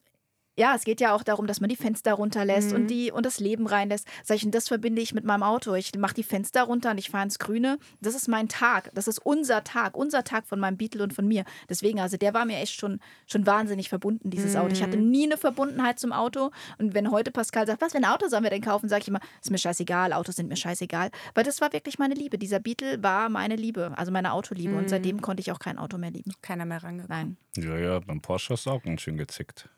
[0.57, 2.77] ja, es geht ja auch darum, dass man die Fenster runterlässt mhm.
[2.77, 4.07] und, die, und das Leben reinlässt.
[4.23, 5.75] Sag ich, und das verbinde ich mit meinem Auto.
[5.75, 7.79] Ich mache die Fenster runter und ich fahre ins Grüne.
[8.01, 8.91] Das ist mein Tag.
[8.95, 9.97] Das ist unser Tag.
[9.97, 11.45] Unser Tag von meinem Beetle und von mir.
[11.69, 14.61] Deswegen, also der war mir echt schon, schon wahnsinnig verbunden, dieses mhm.
[14.61, 14.73] Auto.
[14.73, 15.11] Ich hatte mhm.
[15.11, 16.51] nie eine Verbundenheit zum Auto.
[16.79, 19.09] Und wenn heute Pascal sagt, was für ein Auto sollen wir denn kaufen, sage ich
[19.09, 21.11] immer, ist mir scheißegal, Autos sind mir scheißegal.
[21.35, 22.39] Weil das war wirklich meine Liebe.
[22.39, 24.73] Dieser Beetle war meine Liebe, also meine Autoliebe.
[24.73, 24.79] Mhm.
[24.79, 26.33] Und seitdem konnte ich auch kein Auto mehr lieben.
[26.43, 27.37] Keiner mehr rangekommen.
[27.57, 27.65] Nein.
[27.65, 29.69] Ja, ja, beim Porsche hast du auch ganz schön gezickt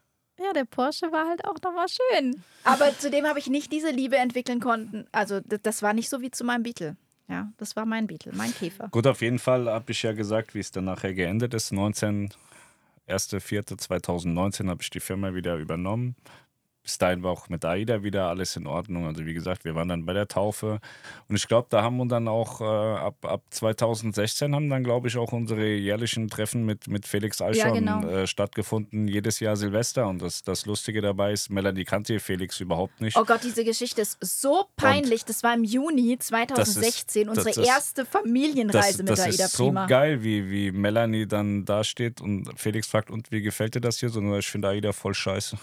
[0.47, 2.43] ja, der Porsche war halt auch nochmal schön.
[2.65, 5.07] Aber zudem habe ich nicht diese Liebe entwickeln konnten.
[5.13, 6.97] Also das war nicht so wie zu meinem Beetle.
[7.29, 8.89] Ja, das war mein Beetle, mein Käfer.
[8.89, 11.73] Gut, auf jeden Fall habe ich ja gesagt, wie es dann nachher geendet ist.
[11.73, 12.31] 19.
[13.09, 16.17] 1.4.2019 habe ich die Firma wieder übernommen
[16.87, 19.07] bis dahin war auch mit AIDA wieder alles in Ordnung.
[19.07, 20.79] Also wie gesagt, wir waren dann bei der Taufe.
[21.29, 25.09] Und ich glaube, da haben wir dann auch äh, ab, ab 2016 haben dann, glaube
[25.09, 28.09] ich, auch unsere jährlichen Treffen mit, mit Felix Alschon ja, genau.
[28.09, 29.09] äh, stattgefunden.
[29.09, 30.07] Jedes Jahr Silvester.
[30.07, 33.17] Und das, das Lustige dabei ist, Melanie kannte Felix überhaupt nicht.
[33.17, 35.23] Oh Gott, diese Geschichte ist so peinlich.
[35.23, 39.57] Und das war im Juni 2016, ist, unsere erste Familienreise das, mit AIDA Das ist
[39.57, 43.81] so geil, wie, wie Melanie dann da steht und Felix fragt, und wie gefällt dir
[43.81, 44.09] das hier?
[44.09, 45.59] So, ich finde AIDA voll scheiße.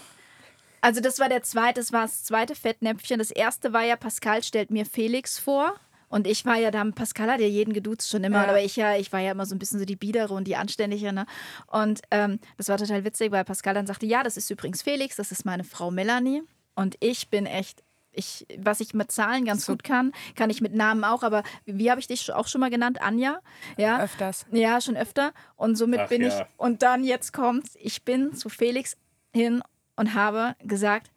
[0.84, 3.18] Also das war der zweite, das war das zweite Fettnäpfchen.
[3.18, 5.74] Das erste war ja, Pascal stellt mir Felix vor.
[6.10, 8.48] Und ich war ja da, Pascal hat ja jeden geduzt schon immer, ja.
[8.50, 10.56] aber ich ja, ich war ja immer so ein bisschen so die Biedere und die
[10.56, 11.24] Anständige, ne?
[11.68, 15.16] Und ähm, das war total witzig, weil Pascal dann sagte, ja, das ist übrigens Felix,
[15.16, 16.42] das ist meine Frau Melanie.
[16.74, 17.82] Und ich bin echt
[18.12, 19.72] ich, was ich mit Zahlen ganz so.
[19.72, 22.70] gut kann, kann ich mit Namen auch, aber wie habe ich dich auch schon mal
[22.70, 23.00] genannt?
[23.00, 23.40] Anja?
[23.78, 24.02] Ja.
[24.02, 24.46] Öfters.
[24.52, 25.32] Ja, schon öfter.
[25.56, 26.28] Und somit Ach, bin ja.
[26.28, 28.96] ich, und dann jetzt kommt, ich bin zu Felix
[29.32, 29.62] hin
[29.96, 31.10] und habe gesagt,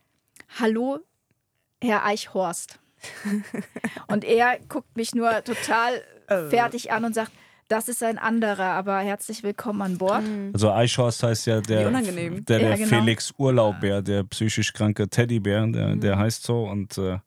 [0.59, 0.99] hallo,
[1.81, 2.79] Herr Eichhorst.
[4.07, 6.49] und er guckt mich nur total oh.
[6.49, 7.31] fertig an und sagt,
[7.67, 10.23] das ist ein anderer, aber herzlich willkommen an Bord.
[10.23, 10.51] Mhm.
[10.53, 12.87] Also Eichhorst heißt ja der, der, der ja, genau.
[12.87, 16.19] Felix Urlaubbär, der psychisch kranke Teddybär, der, der mhm.
[16.19, 17.19] heißt so und äh,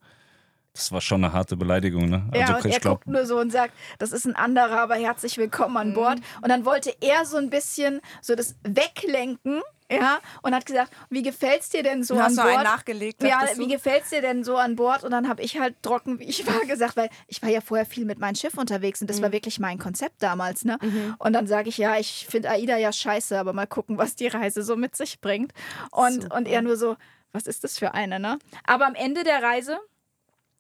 [0.73, 2.29] das war schon eine harte Beleidigung, ne?
[2.31, 4.95] Also, ja, und er glaub, guckt nur so und sagt, das ist ein anderer, aber
[4.95, 6.19] herzlich willkommen an Bord.
[6.19, 6.25] Mhm.
[6.43, 9.61] Und dann wollte er so ein bisschen so das weglenken
[9.91, 12.49] ja, und hat gesagt, wie gefällt es dir denn so an Bord?
[12.49, 13.23] Einen nachgelegt.
[13.23, 15.05] Ja, wie gefällt es dir denn so an Bord?
[15.05, 17.87] Und dann habe ich halt trocken, wie ich war, gesagt, weil ich war ja vorher
[17.87, 19.25] viel mit meinem Schiff unterwegs und das mhm.
[19.25, 20.79] war wirklich mein Konzept damals, ne?
[20.81, 21.17] Mhm.
[21.19, 24.29] Und dann sage ich, ja, ich finde AIDA ja scheiße, aber mal gucken, was die
[24.29, 25.53] Reise so mit sich bringt.
[25.91, 26.97] Und, und er nur so,
[27.33, 28.39] was ist das für eine, ne?
[28.65, 29.79] Aber am Ende der Reise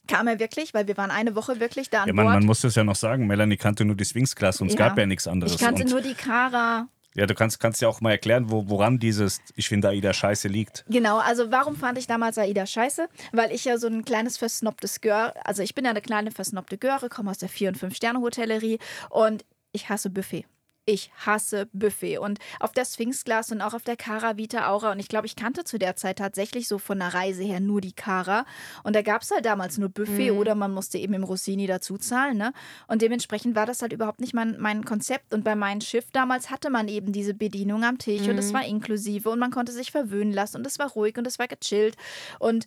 [0.06, 2.34] kam er wirklich, weil wir waren eine Woche wirklich da an ja, man, Bord.
[2.34, 4.74] Man muss das ja noch sagen, Melanie kannte nur die Sphinx-Klasse und ja.
[4.74, 5.54] es gab ja nichts anderes.
[5.54, 8.68] Ich kannte und nur die Kara ja, du kannst, kannst ja auch mal erklären, wo,
[8.68, 10.84] woran dieses Ich finde Aida scheiße liegt.
[10.88, 13.08] Genau, also warum fand ich damals Aida scheiße?
[13.32, 16.78] Weil ich ja so ein kleines versnobtes Gör, also ich bin ja eine kleine versnobte
[16.78, 20.46] Göre, komme aus der 4- und 5-Sterne-Hotellerie und ich hasse Buffet.
[20.86, 22.18] Ich hasse Buffet.
[22.18, 24.92] Und auf der Sphinxglas und auch auf der Cara Vita Aura.
[24.92, 27.80] Und ich glaube, ich kannte zu der Zeit tatsächlich so von der Reise her nur
[27.80, 28.44] die Cara.
[28.82, 30.38] Und da gab es halt damals nur Buffet mhm.
[30.38, 32.38] oder man musste eben im Rossini dazu zahlen.
[32.38, 32.52] Ne?
[32.88, 35.34] Und dementsprechend war das halt überhaupt nicht mein, mein Konzept.
[35.34, 38.30] Und bei meinem Schiff damals hatte man eben diese Bedienung am Tisch mhm.
[38.30, 41.26] und es war inklusive und man konnte sich verwöhnen lassen und es war ruhig und
[41.26, 41.96] es war gechillt.
[42.38, 42.66] Und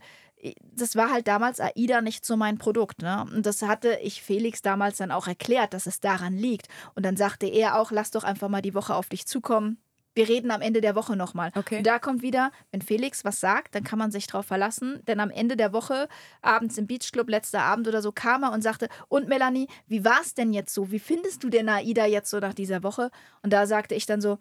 [0.61, 3.01] das war halt damals AIDA nicht so mein Produkt.
[3.01, 3.25] Ne?
[3.33, 6.67] Und das hatte ich Felix damals dann auch erklärt, dass es daran liegt.
[6.95, 9.77] Und dann sagte er auch, lass doch einfach mal die Woche auf dich zukommen.
[10.15, 11.51] Wir reden am Ende der Woche nochmal.
[11.55, 11.77] Okay.
[11.77, 15.01] Und da kommt wieder, wenn Felix was sagt, dann kann man sich drauf verlassen.
[15.07, 16.07] Denn am Ende der Woche,
[16.41, 20.21] abends im Beachclub, letzter Abend oder so, kam er und sagte: Und Melanie, wie war
[20.21, 20.91] es denn jetzt so?
[20.91, 23.09] Wie findest du denn AIDA jetzt so nach dieser Woche?
[23.41, 24.37] Und da sagte ich dann so: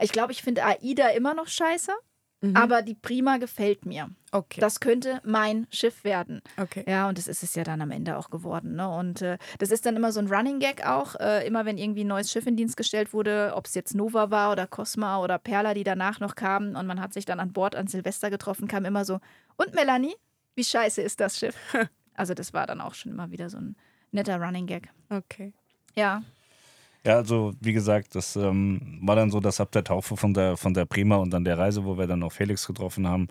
[0.00, 1.92] Ich glaube, ich finde AIDA immer noch scheiße.
[2.40, 2.56] Mhm.
[2.56, 4.10] Aber die Prima gefällt mir.
[4.30, 4.60] Okay.
[4.60, 6.40] Das könnte mein Schiff werden.
[6.56, 6.84] Okay.
[6.86, 8.76] Ja, und das ist es ja dann am Ende auch geworden.
[8.76, 8.88] Ne?
[8.88, 11.16] Und äh, das ist dann immer so ein Running Gag auch.
[11.16, 14.30] Äh, immer wenn irgendwie ein neues Schiff in Dienst gestellt wurde, ob es jetzt Nova
[14.30, 17.52] war oder Cosma oder Perla, die danach noch kamen und man hat sich dann an
[17.52, 19.18] Bord an Silvester getroffen, kam immer so,
[19.56, 20.14] und Melanie,
[20.54, 21.56] wie scheiße ist das Schiff?
[22.14, 23.76] also das war dann auch schon immer wieder so ein
[24.12, 24.88] netter Running Gag.
[25.10, 25.52] Okay.
[25.96, 26.22] Ja.
[27.08, 30.58] Ja, also wie gesagt, das ähm, war dann so, dass ab der Taufe von der,
[30.58, 33.28] von der Prima und dann der Reise, wo wir dann auch Felix getroffen haben,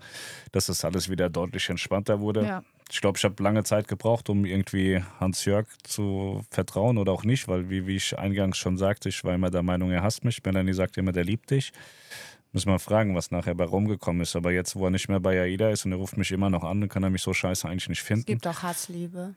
[0.51, 2.43] dass das alles wieder deutlich entspannter wurde.
[2.43, 2.63] Ja.
[2.91, 7.47] Ich glaube, ich habe lange Zeit gebraucht, um irgendwie Hans-Jörg zu vertrauen oder auch nicht,
[7.47, 10.43] weil, wie, wie ich eingangs schon sagte, ich war immer der Meinung, er hasst mich.
[10.43, 11.71] Melanie sagt immer, der liebt dich.
[12.53, 14.35] Müssen wir fragen, was nachher bei rumgekommen ist.
[14.35, 16.63] Aber jetzt, wo er nicht mehr bei AIDA ist und er ruft mich immer noch
[16.63, 18.21] an, dann kann er mich so scheiße eigentlich nicht finden.
[18.21, 19.35] Es gibt auch Hassliebe.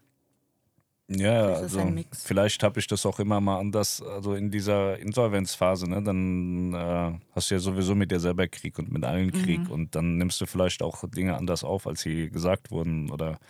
[1.12, 6.00] Ja, also vielleicht habe ich das auch immer mal anders, also in dieser Insolvenzphase, ne,
[6.02, 9.72] dann äh, hast du ja sowieso mit dir selber Krieg und mit allen Krieg Mhm.
[9.74, 13.40] und dann nimmst du vielleicht auch Dinge anders auf, als sie gesagt wurden oder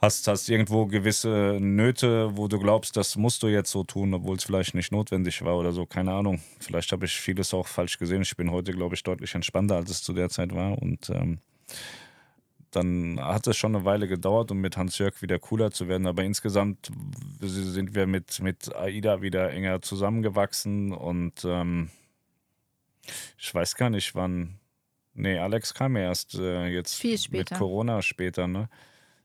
[0.00, 4.36] hast, hast irgendwo gewisse Nöte, wo du glaubst, das musst du jetzt so tun, obwohl
[4.36, 6.40] es vielleicht nicht notwendig war oder so, keine Ahnung.
[6.60, 8.22] Vielleicht habe ich vieles auch falsch gesehen.
[8.22, 11.38] Ich bin heute, glaube ich, deutlich entspannter, als es zu der Zeit war und ähm,
[12.72, 16.06] dann hat es schon eine Weile gedauert, um mit Hans-Jörg wieder cooler zu werden.
[16.06, 16.90] Aber insgesamt
[17.40, 21.90] sind wir mit, mit AIDA wieder enger zusammengewachsen und ähm,
[23.38, 24.58] ich weiß gar nicht, wann.
[25.14, 27.50] Nee, Alex kam ja erst äh, jetzt mit.
[27.50, 28.68] Corona später, ne?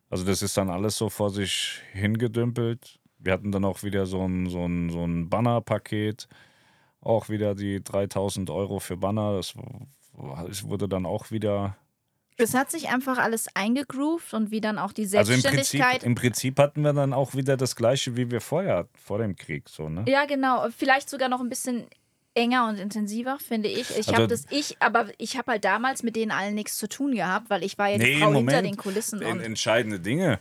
[0.10, 3.00] Also das ist dann alles so vor sich hingedümpelt.
[3.20, 6.28] Wir hatten dann auch wieder so ein, so ein, so ein Banner-Paket.
[7.02, 9.38] Auch wieder die 3000 Euro für Banner.
[9.38, 9.56] Das
[10.64, 11.78] wurde dann auch wieder
[12.38, 16.04] Es hat sich einfach alles eingegroovt und wie dann auch die Also im Prinzip, Selbstständigkeit.
[16.04, 19.68] im Prinzip hatten wir dann auch wieder das gleiche wie wir vorher, vor dem Krieg,
[19.70, 20.06] so, ne?
[20.08, 20.68] ja, genau.
[20.76, 21.88] Vielleicht sogar noch ein bisschen
[22.36, 23.90] enger und intensiver, finde ich.
[23.90, 26.88] Ich Also- habe das, ich, aber ich habe halt damals mit denen allen nichts zu
[26.88, 28.52] tun gehabt, weil ich war ja die Nee, Frau Moment.
[28.52, 29.20] hinter den Kulissen.
[29.24, 30.40] En- Und entscheidende Dinge.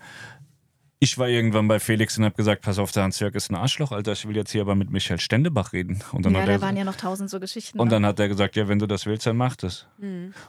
[0.98, 3.92] Ich war irgendwann bei Felix und habe gesagt, pass auf, der Hans-Jörg ist ein Arschloch,
[3.92, 6.02] Alter, ich will jetzt hier aber mit Michael Stendebach reden.
[6.12, 7.78] Und dann, ja, hat, da er, waren ja noch tausend so Geschichten.
[7.78, 7.90] und ne?
[7.90, 9.86] dann hat er gesagt, ja, wenn du das willst, dann mach das.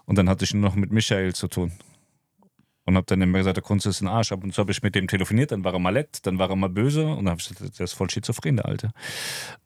[0.05, 1.73] Und dann hatte ich nur noch mit Michael zu tun.
[2.85, 4.31] Und habe dann immer gesagt, der Kunst ist ein Arsch.
[4.31, 6.49] Ab und zu habe ich mit dem telefoniert, dann war er mal nett, dann war
[6.49, 8.91] er mal böse und dann habe ich gesagt, der ist voll schizophren, der Alte.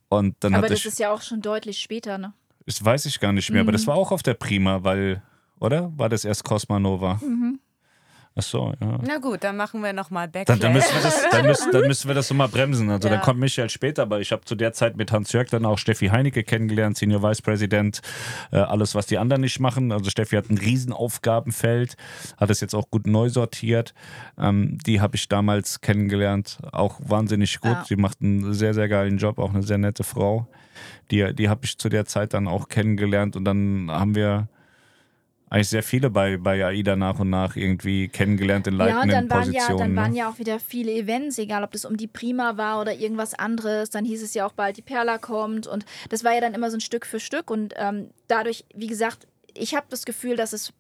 [0.10, 2.34] Und dann aber das ich, ist ja auch schon deutlich später, ne?
[2.66, 5.22] das weiß ich gar nicht mehr, aber das war auch auf der Prima, weil,
[5.60, 5.92] oder?
[5.98, 7.20] War das erst Cosma Nova?
[8.34, 8.98] Ach so, ja.
[9.06, 10.60] Na gut, dann machen wir nochmal Dann, Backlash.
[10.60, 12.90] dann, müssen wir das, dann, müssen, dann müssen wir das nochmal bremsen.
[12.90, 13.16] Also Ja.
[13.16, 16.08] dann kommt Michael später, aber ich habe zu der Zeit mit Hans-Jörg dann auch Steffi
[16.08, 18.02] Heinecke kennengelernt, Senior Vice President,
[18.54, 19.92] äh, alles, was die anderen nicht machen.
[19.92, 21.96] Also Steffi hat ein Riesenaufgabenfeld,
[22.38, 23.94] hat es jetzt auch gut neu sortiert.
[24.40, 27.72] Ähm, die habe ich damals kennengelernt, auch wahnsinnig gut.
[27.72, 27.86] Ja.
[27.86, 30.48] Sie macht einen sehr, sehr geilen Job, auch eine sehr nette Frau.
[31.12, 34.48] Die, die habe ich zu der Zeit dann auch kennengelernt und dann haben wir
[35.52, 39.28] eigentlich sehr viele bei, bei AIDA nach und nach irgendwie kennengelernt in Ja, und leitenden
[39.28, 39.80] dann waren ja, Positionen.
[39.80, 40.02] dann ne?
[40.02, 43.34] waren ja auch wieder viele Events, egal ob das um die Prima war oder irgendwas
[43.34, 43.90] anderes.
[43.90, 45.68] Dann hieß es ja auch bald, die Perla kommt.
[45.68, 47.52] Und das war ja dann immer so ein Stück für Stück.
[47.52, 50.72] Und ähm, dadurch, wie gesagt, ich habe das Gefühl, dass es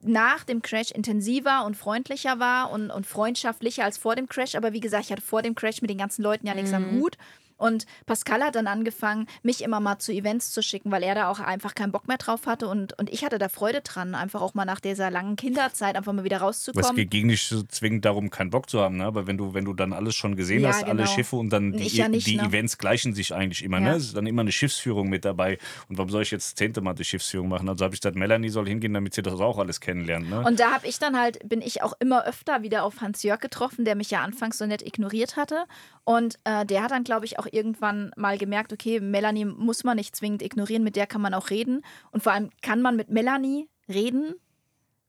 [0.00, 4.54] nach dem Crash intensiver und freundlicher war und, und freundschaftlicher als vor dem Crash.
[4.54, 6.92] Aber wie gesagt, ich hatte vor dem Crash mit den ganzen Leuten ja nichts am
[6.92, 7.18] Hut.
[7.56, 11.30] Und Pascal hat dann angefangen, mich immer mal zu Events zu schicken, weil er da
[11.30, 12.68] auch einfach keinen Bock mehr drauf hatte.
[12.68, 16.12] Und, und ich hatte da Freude dran, einfach auch mal nach dieser langen Kinderzeit einfach
[16.12, 16.96] mal wieder Es rauszukommen.
[16.96, 19.04] geht gegen nicht so zwingend darum, keinen Bock zu haben, ne?
[19.04, 21.06] aber wenn du, wenn du dann alles schon gesehen Ja, hast, alle genau.
[21.06, 22.44] Schiffe und dann die, ja nicht, die ne?
[22.44, 23.78] Events gleichen sich eigentlich immer.
[23.78, 23.90] Ja.
[23.90, 23.96] Ne?
[23.96, 25.58] Es ist dann immer eine Schiffsführung mit dabei.
[25.88, 27.68] Und warum soll ich jetzt zehnte Mal die Schiffsführung machen?
[27.68, 30.28] Also habe ich gesagt, Melanie soll hingehen, damit sie das auch alles kennenlernt.
[30.28, 30.40] Ne?
[30.40, 33.40] Und da habe ich dann halt, bin ich auch immer öfter wieder auf Hans Jörg
[33.40, 35.64] getroffen, der mich ja anfangs so nett ignoriert hatte.
[36.04, 39.96] Und äh, der hat dann, glaube ich, auch irgendwann mal gemerkt, okay, Melanie muss man
[39.96, 41.82] nicht zwingend ignorieren, mit der kann man auch reden.
[42.10, 44.34] Und vor allem kann man mit Melanie reden,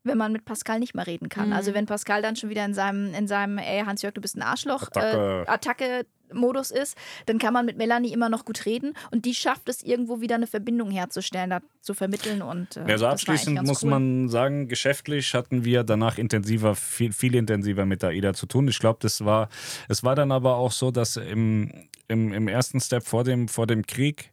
[0.08, 1.52] wenn man mit Pascal nicht mehr reden kann.
[1.52, 4.42] Also wenn Pascal dann schon wieder in seinem, in seinem, ey, Hans-Jörg, du bist ein
[4.42, 5.44] Arschloch, Attacke.
[5.46, 6.96] äh, Attacke-Modus ist,
[7.26, 10.34] dann kann man mit Melanie immer noch gut reden und die schafft es irgendwo wieder
[10.34, 13.90] eine Verbindung herzustellen, da zu vermitteln und äh, Also abschließend muss cool.
[13.90, 18.68] man sagen, geschäftlich hatten wir danach intensiver, viel, viel intensiver mit AIDA zu tun.
[18.68, 19.48] Ich glaube, das war,
[19.88, 21.72] es war dann aber auch so, dass im,
[22.08, 24.32] im, im ersten Step vor dem, vor dem Krieg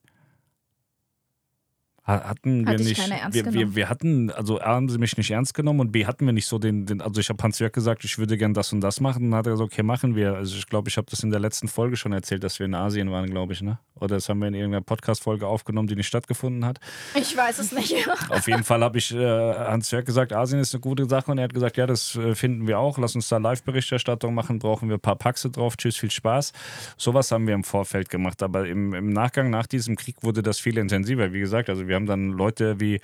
[2.06, 5.32] hatten wir Hat dich nicht, wir, wir, wir hatten, also A, haben sie mich nicht
[5.32, 8.06] ernst genommen und B, hatten wir nicht so den, den also ich habe Hans-Jörg gesagt,
[8.06, 10.36] ich würde gern das und das machen und dann hat er gesagt, okay, machen wir.
[10.36, 12.76] Also ich glaube, ich habe das in der letzten Folge schon erzählt, dass wir in
[12.76, 13.80] Asien waren, glaube ich, ne?
[13.96, 16.80] Oder das haben wir in irgendeiner Podcast-Folge aufgenommen, die nicht stattgefunden hat.
[17.16, 17.96] Ich weiß es nicht.
[18.30, 21.46] Auf jeden Fall habe ich äh, Hans-Jörg gesagt, Asien ist eine gute Sache und er
[21.46, 23.00] hat gesagt, ja, das äh, finden wir auch.
[23.00, 25.76] Lass uns da Live-Berichterstattung machen, brauchen wir ein paar Paxe drauf.
[25.78, 26.52] Tschüss, viel Spaß.
[26.98, 30.60] Sowas haben wir im Vorfeld gemacht, aber im, im Nachgang nach diesem Krieg wurde das
[30.60, 31.34] viel intensiver.
[31.34, 33.02] Wie gesagt, also wir haben dann Leute wie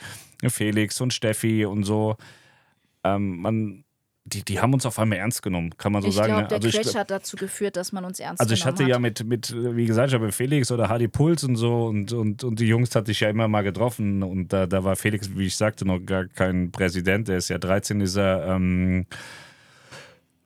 [0.47, 2.17] Felix und Steffi und so.
[3.03, 3.83] Ähm, man,
[4.23, 6.27] die, die haben uns auf einmal ernst genommen, kann man so ich sagen.
[6.27, 6.47] glaube, ne?
[6.49, 8.83] der also ich, Crash hat dazu geführt, dass man uns ernst also ich genommen hatte
[8.83, 8.89] hat.
[8.89, 12.13] ja mit, mit, wie gesagt, ich habe mit Felix oder Hardy Puls und so und,
[12.13, 15.35] und, und die Jungs hatte ich ja immer mal getroffen und da, da war Felix,
[15.35, 17.27] wie ich sagte, noch gar kein Präsident.
[17.27, 19.07] Der ist ja 13, ist er ähm,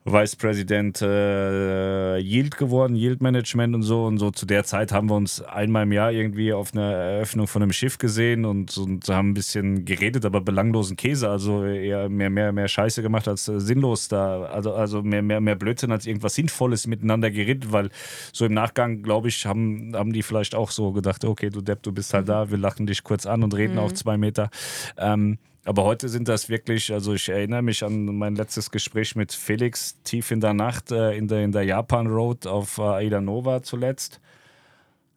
[0.08, 4.04] Vice President äh, Yield geworden, Yield Management und so.
[4.04, 7.48] Und so zu der Zeit haben wir uns einmal im Jahr irgendwie auf einer Eröffnung
[7.48, 12.08] von einem Schiff gesehen und, und haben ein bisschen geredet, aber belanglosen Käse, also eher
[12.08, 14.44] mehr, mehr, mehr Scheiße gemacht als äh, sinnlos da.
[14.44, 17.90] Also, also mehr, mehr, mehr Blödsinn als irgendwas Sinnvolles miteinander geredet, weil
[18.32, 21.82] so im Nachgang, glaube ich, haben, haben die vielleicht auch so gedacht, okay, du Depp,
[21.82, 24.50] du bist halt da, wir lachen dich kurz an und reden auch zwei Meter.
[24.98, 29.32] Ähm, Aber heute sind das wirklich, also ich erinnere mich an mein letztes Gespräch mit
[29.32, 33.20] Felix tief in der Nacht äh, in der, in der Japan Road auf äh, Aida
[33.20, 34.20] Nova zuletzt,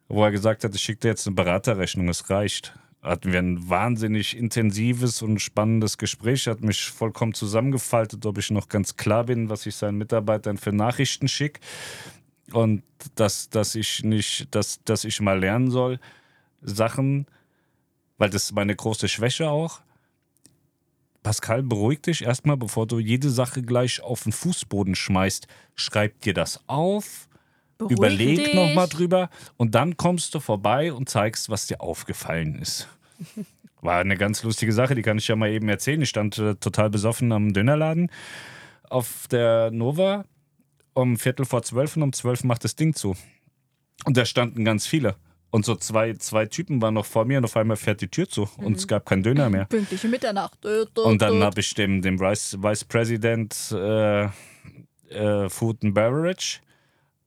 [0.08, 2.76] wo er gesagt hat, ich schicke dir jetzt eine Beraterrechnung, es reicht.
[3.00, 8.68] Hatten wir ein wahnsinnig intensives und spannendes Gespräch, hat mich vollkommen zusammengefaltet, ob ich noch
[8.68, 11.60] ganz klar bin, was ich seinen Mitarbeitern für Nachrichten schicke
[12.52, 12.82] und
[13.14, 16.00] dass, dass ich nicht, dass, dass ich mal lernen soll,
[16.60, 17.26] Sachen,
[18.18, 19.80] weil das ist meine große Schwäche auch.
[21.22, 25.46] Pascal, beruhig dich erstmal, bevor du jede Sache gleich auf den Fußboden schmeißt.
[25.74, 27.28] Schreib dir das auf,
[27.76, 32.88] Beruhig überleg nochmal drüber und dann kommst du vorbei und zeigst, was dir aufgefallen ist.
[33.82, 36.02] War eine ganz lustige Sache, die kann ich ja mal eben erzählen.
[36.02, 38.10] Ich stand äh, total besoffen am Dönerladen
[38.90, 40.24] auf der Nova
[40.92, 43.16] um Viertel vor zwölf und um zwölf macht das Ding zu.
[44.04, 45.16] Und da standen ganz viele.
[45.50, 48.28] Und so zwei, zwei Typen waren noch vor mir und auf einmal fährt die Tür
[48.28, 49.64] zu und es gab keinen Döner mehr.
[49.64, 50.62] Pünktliche Mitternacht.
[50.62, 54.24] Dö, dö, Und dann habe ich dem, dem Vice, Vice President äh,
[55.08, 56.60] äh, Food and Beverage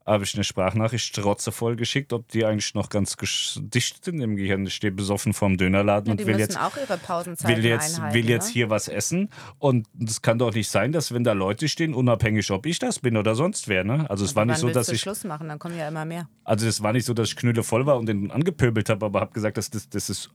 [0.05, 3.15] habe ich eine Sprachnachricht trotzevoll geschickt, ob die eigentlich noch ganz
[3.57, 4.65] dicht sind im Gehirn.
[4.65, 8.53] Ich stehe besoffen vorm Dönerladen Ja, und will jetzt, will jetzt, will jetzt ne?
[8.53, 9.29] hier was essen.
[9.59, 12.99] Und es kann doch nicht sein, dass wenn da Leute stehen, unabhängig ob ich das
[12.99, 13.83] bin oder sonst wer.
[13.83, 14.09] Ne?
[14.09, 16.27] Also es war nicht so, dass ich Schluss machen, dann kommen ja immer mehr.
[16.43, 19.21] also es war nicht so, dass ich knülle voll war und den angepöbelt habe, aber
[19.21, 20.29] habe gesagt, dass das, das ist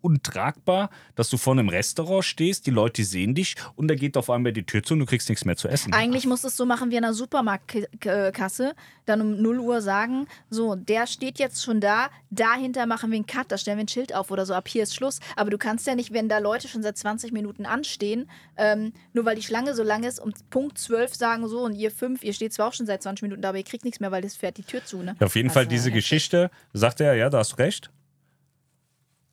[0.00, 4.30] untragbar, dass du vor einem Restaurant stehst, die Leute sehen dich und da geht auf
[4.30, 5.92] einmal die Tür zu und du kriegst nichts mehr zu essen.
[5.92, 8.74] Eigentlich musst du es so machen wie in einer Supermarktkasse.
[9.06, 13.26] Dann um 0 Uhr sagen, so, der steht jetzt schon da, dahinter machen wir einen
[13.26, 15.18] Cut, da stellen wir ein Schild auf oder so, ab hier ist Schluss.
[15.36, 19.24] Aber du kannst ja nicht, wenn da Leute schon seit 20 Minuten anstehen, ähm, nur
[19.24, 22.32] weil die Schlange so lang ist, um Punkt 12 sagen so, und ihr fünf, ihr
[22.32, 24.36] steht zwar auch schon seit 20 Minuten da, aber ihr kriegt nichts mehr, weil das
[24.36, 25.16] fährt die Tür zu, ne?
[25.18, 26.04] Ja, auf jeden Das Fall diese heftig.
[26.04, 27.90] Geschichte, sagt er, ja, da hast du recht.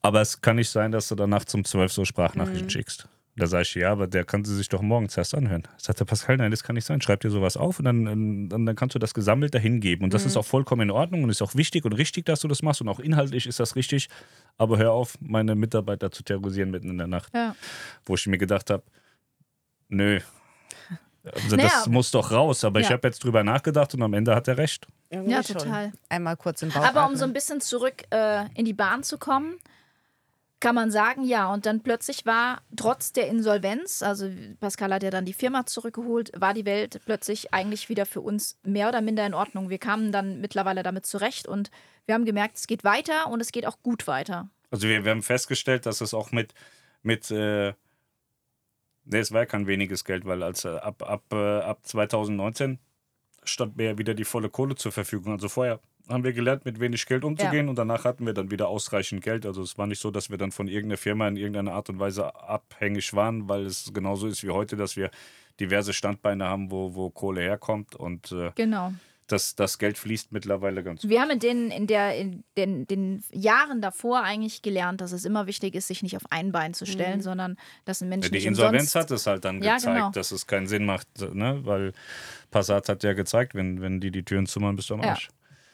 [0.07, 2.69] Aber es kann nicht sein, dass du danach zum 12 so Sprachnachrichten Mhm.
[2.69, 3.07] schickst.
[3.35, 5.61] Da sage ich, ja, aber der kann sie sich doch morgens erst anhören.
[5.77, 7.01] Sagt der Pascal, nein, das kann nicht sein.
[7.01, 10.05] Schreib dir sowas auf und dann, ähm, dann, dann kannst du das gesammelt dahin geben.
[10.05, 10.27] Und das Mhm.
[10.29, 12.81] ist auch vollkommen in Ordnung und ist auch wichtig und richtig, dass du das machst.
[12.81, 14.07] Und auch inhaltlich ist das richtig.
[14.57, 17.31] Aber hör auf, meine Mitarbeiter zu terrorisieren mitten in der Nacht.
[17.35, 17.55] Ja.
[18.05, 18.83] Wo ich mir gedacht habe,
[19.89, 20.19] nö.
[21.23, 21.69] Also Naja.
[21.69, 22.63] das muss doch raus.
[22.63, 22.93] Aber ich Ja.
[22.93, 24.87] habe jetzt drüber nachgedacht und am Ende hat er recht.
[25.11, 25.57] Irgendwie Ja, schon.
[25.57, 25.91] total.
[26.09, 29.17] Einmal kurz im Bauch Aber um so ein bisschen zurück äh, in die Bahn zu
[29.17, 29.55] kommen,
[30.59, 31.51] kann man sagen, ja.
[31.53, 34.29] Und dann plötzlich war trotz der Insolvenz, also
[34.59, 38.57] Pascal hat ja dann die Firma zurückgeholt, war die Welt plötzlich eigentlich wieder für uns
[38.63, 39.69] mehr oder minder in Ordnung.
[39.69, 41.69] Wir kamen dann mittlerweile damit zurecht und
[42.05, 44.49] wir haben gemerkt, es geht weiter und es geht auch gut weiter.
[44.71, 46.53] Also wir, wir haben festgestellt, dass es auch mit,
[47.03, 47.73] mit äh,
[49.09, 52.79] es war ja kein weniges Geld, weil als äh, ab, ab, äh, ab 2019
[53.43, 55.33] stand mir ja wieder die volle Kohle zur Verfügung.
[55.33, 55.79] Also vorher
[56.09, 59.45] haben wir gelernt, mit wenig Geld umzugehen und danach hatten wir dann wieder ausreichend Geld.
[59.45, 61.99] Also es war nicht so, dass wir dann von irgendeiner Firma in irgendeiner Art und
[61.99, 65.09] Weise abhängig waren, weil es genauso ist wie heute, dass wir
[65.59, 68.93] diverse Standbeine haben, wo, wo Kohle herkommt und äh, Genau.
[69.25, 71.09] das, das Geld fließt mittlerweile ganz gut.
[71.09, 75.25] Wir haben in den, in der, in den, den Jahren davor eigentlich gelernt, dass es
[75.25, 78.31] immer wichtig ist, sich nicht auf ein Bein zu stellen, sondern dass ein Mensch Ja,
[78.31, 80.11] die Insolvenz hat es halt dann Ja, gezeigt, genau.
[80.11, 81.59] dass es keinen Sinn macht, ne?
[81.63, 81.93] weil
[82.51, 85.17] Passat hat ja gezeigt, wenn, wenn die die Türen zumachen, bist du am Ja.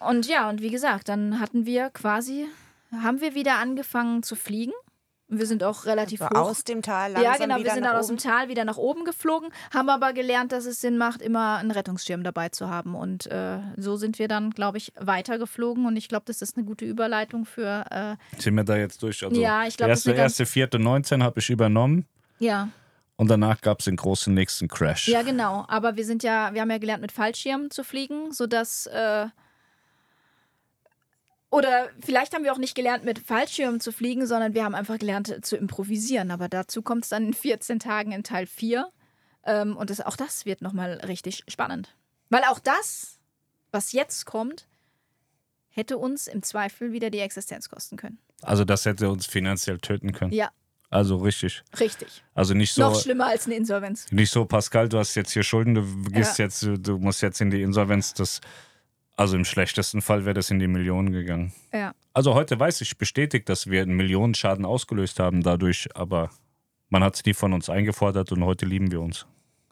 [0.10, 2.48] Und ja, und wie gesagt, dann hatten wir quasi,
[2.92, 4.74] haben wir wieder angefangen zu fliegen.
[5.30, 6.36] Wir sind auch relativ So hoch.
[6.36, 8.18] aus dem Tal langsam ja, genau, wir sind dann aus dem.
[8.18, 12.24] Tal wieder nach oben geflogen, haben aber gelernt, dass es Sinn macht, immer einen Rettungsschirm
[12.24, 12.94] dabei zu haben.
[12.94, 15.86] Und äh, so sind wir dann, glaube ich, weitergeflogen.
[15.86, 19.24] Und ich glaube, das ist eine gute Überleitung für, äh, Sind wir da jetzt durch?
[19.24, 22.06] Also Ja, ich glaub, das ist erste, eine erste, vierte, 19 habe ich übernommen
[22.40, 22.68] ja,
[23.16, 25.08] und danach gab es den großen nächsten Crash.
[25.08, 25.66] ja, genau.
[25.68, 28.86] Aber wir sind ja, wir haben ja gelernt, mit Fallschirmen zu fliegen, sodass.
[28.88, 29.28] Äh,
[31.54, 34.98] oder vielleicht haben wir auch nicht gelernt, mit Fallschirmen zu fliegen, sondern wir haben einfach
[34.98, 36.32] gelernt zu improvisieren.
[36.32, 38.90] Aber dazu kommt es dann in 14 Tagen in Teil 4.
[39.46, 41.96] Ähm, und das, auch das wird nochmal richtig spannend.
[42.30, 43.20] Weil auch das,
[43.72, 44.68] was jetzt kommt,
[45.70, 48.18] hätte uns im Zweifel wieder die Existenz kosten können.
[48.42, 50.34] Also das hätte uns finanziell töten können.
[50.34, 50.50] Ja,
[50.90, 51.62] Also richtig.
[51.80, 52.24] richtig.
[52.34, 54.12] Also nicht so, Noch schlimmer als eine Insolvenz.
[54.12, 57.52] nicht so, Pascal, du hast jetzt hier Schulden, du gehst jetzt, du musst jetzt in
[57.52, 58.16] die Insolvenz.
[58.16, 58.42] Das,
[59.16, 61.54] also im schlechtesten Fall wäre das in die Millionen gegangen.
[61.72, 61.94] Ja.
[62.14, 66.30] Also heute weiß ich bestätigt, dass wir einen Millionenschaden ausgelöst haben dadurch, aber
[66.90, 69.26] man hat es nie von uns eingefordert und heute lieben wir uns.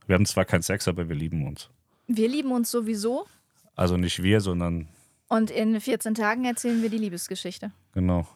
[0.07, 1.69] Wir haben zwar keinen Sex, aber wir lieben uns.
[2.07, 3.27] Wir lieben uns sowieso.
[3.75, 4.89] Also nicht wir, sondern
[5.27, 7.71] Und in 14 Tagen erzählen wir die Liebesgeschichte.
[7.93, 8.27] genau.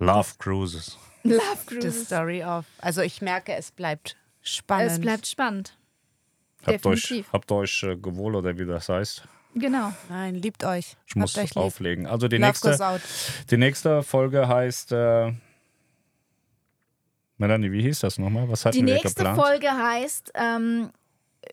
[0.00, 0.96] Love Cruises.
[1.24, 2.06] Love The Cruises.
[2.06, 2.64] Story of.
[2.78, 4.92] Also ich merke, es bleibt spannend.
[4.92, 5.76] Es bleibt spannend.
[6.64, 7.32] Habt euch, Definitiv.
[7.32, 9.26] habt euch äh, gewohl oder wie das heißt.
[9.54, 9.92] Genau.
[10.08, 10.96] Nein, liebt euch.
[11.06, 11.56] Ich muss euch lieb.
[11.56, 12.06] auflegen.
[12.06, 13.00] Also die Love nächste,
[13.50, 15.32] die nächste Folge heißt äh,
[17.38, 18.48] Melanie, wie hieß das nochmal?
[18.48, 19.40] Was hatten Die wir nächste geplant?
[19.40, 20.90] Folge heißt, ähm,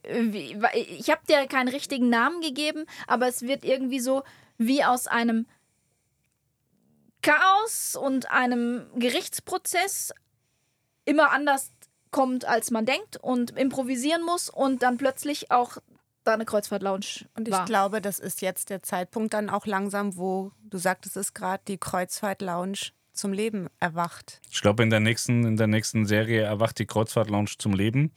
[0.10, 4.24] wie, ich habe dir keinen richtigen Namen gegeben, aber es wird irgendwie so
[4.58, 5.46] wie aus einem
[7.22, 10.14] Chaos und einem Gerichtsprozess
[11.06, 11.72] immer anders
[12.12, 15.78] kommt, als man denkt und improvisieren muss und dann plötzlich auch
[16.28, 17.66] da eine Kreuzfahrt-Lounge Und ich war.
[17.66, 21.78] glaube, das ist jetzt der Zeitpunkt dann auch langsam, wo du sagtest es gerade, die
[21.78, 22.78] Kreuzfahrt-Lounge
[23.14, 24.42] zum Leben erwacht.
[24.52, 28.12] Ich glaube, in der nächsten, in der nächsten Serie erwacht die Kreuzfahrt-Lounge zum Leben.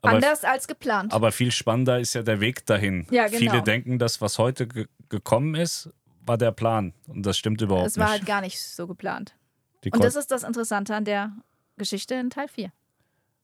[0.00, 1.12] Aber, Anders als geplant.
[1.12, 3.06] aber viel spannender ist ja der Weg dahin.
[3.10, 3.38] Ja, genau.
[3.38, 5.90] Viele denken, das, was heute ge gekommen ist,
[6.24, 6.94] war der Plan.
[7.06, 8.12] Und das stimmt überhaupt Es war nicht.
[8.12, 9.34] halt gar nicht so geplant.
[9.84, 11.32] Die Und das ist das Interessante an der
[11.76, 12.72] Geschichte in Teil 4.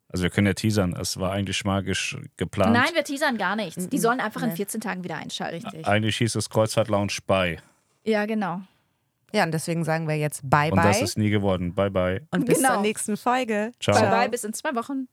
[0.09, 2.72] also wir können ja teasern, es war eigentlich magisch geplant.
[2.72, 3.88] Nein, wir teasern gar nichts.
[3.88, 4.56] Die sollen einfach in Nee.
[4.56, 5.64] 14 Tagen wieder einschalten.
[5.66, 5.86] Richtig.
[5.86, 7.59] Eigentlich hieß es Kreuzfahrt-Lounge bei.
[8.04, 8.62] Ja, genau.
[9.32, 11.74] Ja, und deswegen sagen wir jetzt Bye Und das ist nie geworden.
[11.74, 12.26] Bye, bye.
[12.30, 12.74] und bis Genau.
[12.74, 13.72] zur nächsten Folge.
[13.78, 14.00] Ciao.
[14.00, 15.09] Bye bye, bis in zwei Wochen.